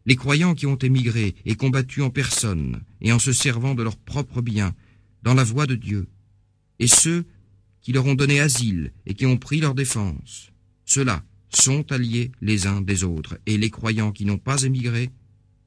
Les 0.07 0.15
croyants 0.15 0.55
qui 0.55 0.65
ont 0.65 0.77
émigré 0.77 1.35
et 1.45 1.53
combattu 1.55 2.01
en 2.01 2.09
personne 2.09 2.81
et 3.01 3.11
en 3.13 3.19
se 3.19 3.31
servant 3.31 3.75
de 3.75 3.83
leurs 3.83 3.97
propres 3.97 4.41
biens 4.41 4.73
dans 5.21 5.35
la 5.35 5.43
voie 5.43 5.67
de 5.67 5.75
Dieu, 5.75 6.07
et 6.79 6.87
ceux 6.87 7.23
qui 7.86 7.92
leur 7.92 8.06
ont 8.06 8.16
donné 8.16 8.40
asile 8.40 8.90
et 9.06 9.14
qui 9.14 9.26
ont 9.26 9.36
pris 9.36 9.60
leur 9.60 9.72
défense. 9.72 10.50
Ceux-là 10.86 11.22
sont 11.50 11.92
alliés 11.92 12.32
les 12.40 12.66
uns 12.66 12.80
des 12.80 13.04
autres, 13.04 13.38
et 13.46 13.58
les 13.58 13.70
croyants 13.70 14.10
qui 14.10 14.24
n'ont 14.24 14.38
pas 14.38 14.64
émigré, 14.64 15.10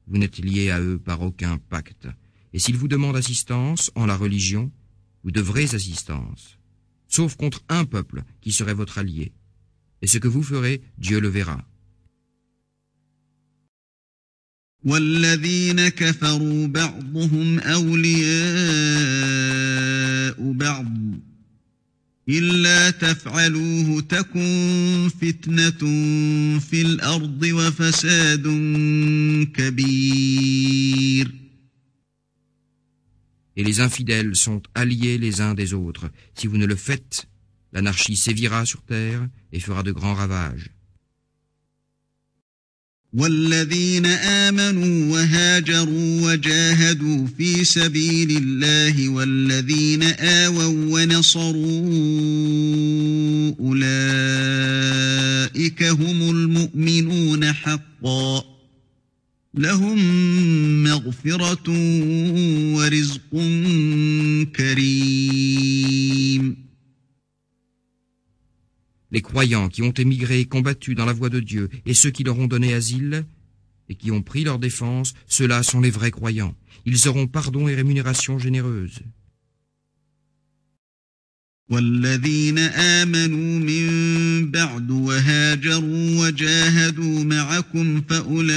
vous 0.06 0.18
n'êtes 0.18 0.36
liés 0.36 0.68
à 0.68 0.82
eux 0.82 0.98
par 0.98 1.22
aucun 1.22 1.56
pacte. 1.56 2.08
Et 2.52 2.58
s'ils 2.58 2.76
vous 2.76 2.88
demandent 2.88 3.16
assistance 3.16 3.90
en 3.94 4.04
la 4.04 4.18
religion, 4.18 4.70
vous 5.24 5.30
devrez 5.30 5.62
assistance, 5.74 6.58
sauf 7.08 7.36
contre 7.36 7.64
un 7.70 7.86
peuple 7.86 8.22
qui 8.42 8.52
serait 8.52 8.74
votre 8.74 8.98
allié. 8.98 9.32
Et 10.02 10.06
ce 10.06 10.18
que 10.18 10.28
vous 10.28 10.42
ferez, 10.42 10.82
Dieu 10.98 11.20
le 11.20 11.28
verra. 11.28 11.64
Et 22.27 22.41
les 33.63 33.79
infidèles 33.79 34.35
sont 34.35 34.61
alliés 34.73 35.17
les 35.19 35.41
uns 35.41 35.53
des 35.53 35.73
autres. 35.73 36.09
Si 36.33 36.47
vous 36.47 36.57
ne 36.57 36.65
le 36.65 36.75
faites, 36.75 37.27
l'anarchie 37.73 38.15
sévira 38.15 38.65
sur 38.65 38.81
terre 38.81 39.27
et 39.51 39.59
fera 39.59 39.83
de 39.83 39.91
grands 39.91 40.15
ravages. 40.15 40.71
والذين 43.15 44.05
آمنوا 44.05 45.13
وهاجروا 45.13 46.21
وجاهدوا 46.21 47.27
في 47.37 47.63
سبيل 47.63 48.37
الله 48.37 49.09
والذين 49.09 50.03
آووا 50.03 50.58
ونصروا 51.19 51.81
أولئك 53.59 55.83
هم 55.83 56.29
المؤمنون 56.29 57.53
حقا 57.53 58.43
لهم 59.53 59.97
مغفرة 60.83 61.69
ورزق 62.75 63.31
كريم 64.55 66.55
les 69.11 69.21
croyants 69.21 69.69
qui 69.69 69.81
ont 69.81 69.93
émigré 69.93 70.41
et 70.41 70.45
combattu 70.45 70.93
dans 70.93 71.05
la 71.05 71.13
voie 71.13 71.29
de 71.29 71.39
Dieu, 71.39 71.69
et 71.85 71.93
ceux 71.93 72.11
qui 72.11 72.25
leur 72.25 72.37
ont 72.37 72.47
donné 72.47 72.73
asile, 72.73 73.23
et 73.87 73.95
qui 73.95 74.11
ont 74.11 74.21
pris 74.21 74.43
leur 74.43 74.59
défense, 74.59 75.13
ceux-là 75.27 75.63
sont 75.63 75.79
les 75.79 75.89
vrais 75.89 76.11
croyants. 76.11 76.53
Ils 76.85 77.07
auront 77.07 77.25
pardon 77.25 77.69
et 77.69 77.75
rémunération 77.75 78.39
généreuse. 78.39 78.99
والذين 81.70 82.58
آمنوا 82.58 83.58
من 83.58 84.50
بعد 84.50 84.90
وهاجروا 84.90 86.26
وجاهدوا 86.26 87.24
معكم 87.24 88.00
فأولئك 88.00 88.56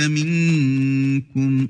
منكم 0.00 1.68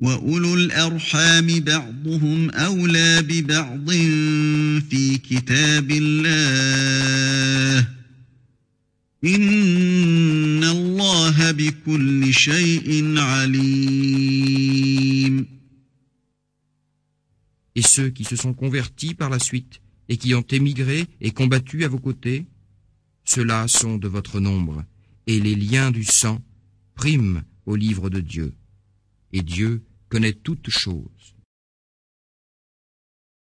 وأولو 0.00 0.54
الأرحام 0.54 1.46
بعضهم 1.46 2.50
أولى 2.50 3.22
ببعض 3.22 3.90
في 4.90 5.18
كتاب 5.30 5.90
الله. 5.90 7.88
إن 9.24 10.64
الله 10.64 11.50
بكل 11.50 12.34
شيء 12.34 13.18
عليم. 13.18 14.34
Et 17.74 17.82
ceux 17.82 18.10
qui 18.10 18.24
se 18.24 18.36
sont 18.36 18.54
convertis 18.54 19.14
par 19.14 19.30
la 19.30 19.38
suite 19.38 19.80
et 20.08 20.16
qui 20.16 20.34
ont 20.34 20.46
émigré 20.50 21.06
et 21.20 21.30
combattu 21.30 21.84
à 21.84 21.88
vos 21.88 21.98
côtés, 21.98 22.46
ceux-là 23.24 23.68
sont 23.68 23.96
de 23.96 24.08
votre 24.08 24.38
nombre, 24.38 24.84
et 25.26 25.40
les 25.40 25.54
liens 25.54 25.90
du 25.90 26.04
sang 26.04 26.42
priment 26.94 27.42
au 27.66 27.76
livre 27.76 28.10
de 28.10 28.20
Dieu. 28.20 28.54
Et 29.32 29.42
Dieu 29.42 29.82
connaît 30.08 30.34
toutes 30.34 30.70
choses. 30.70 31.33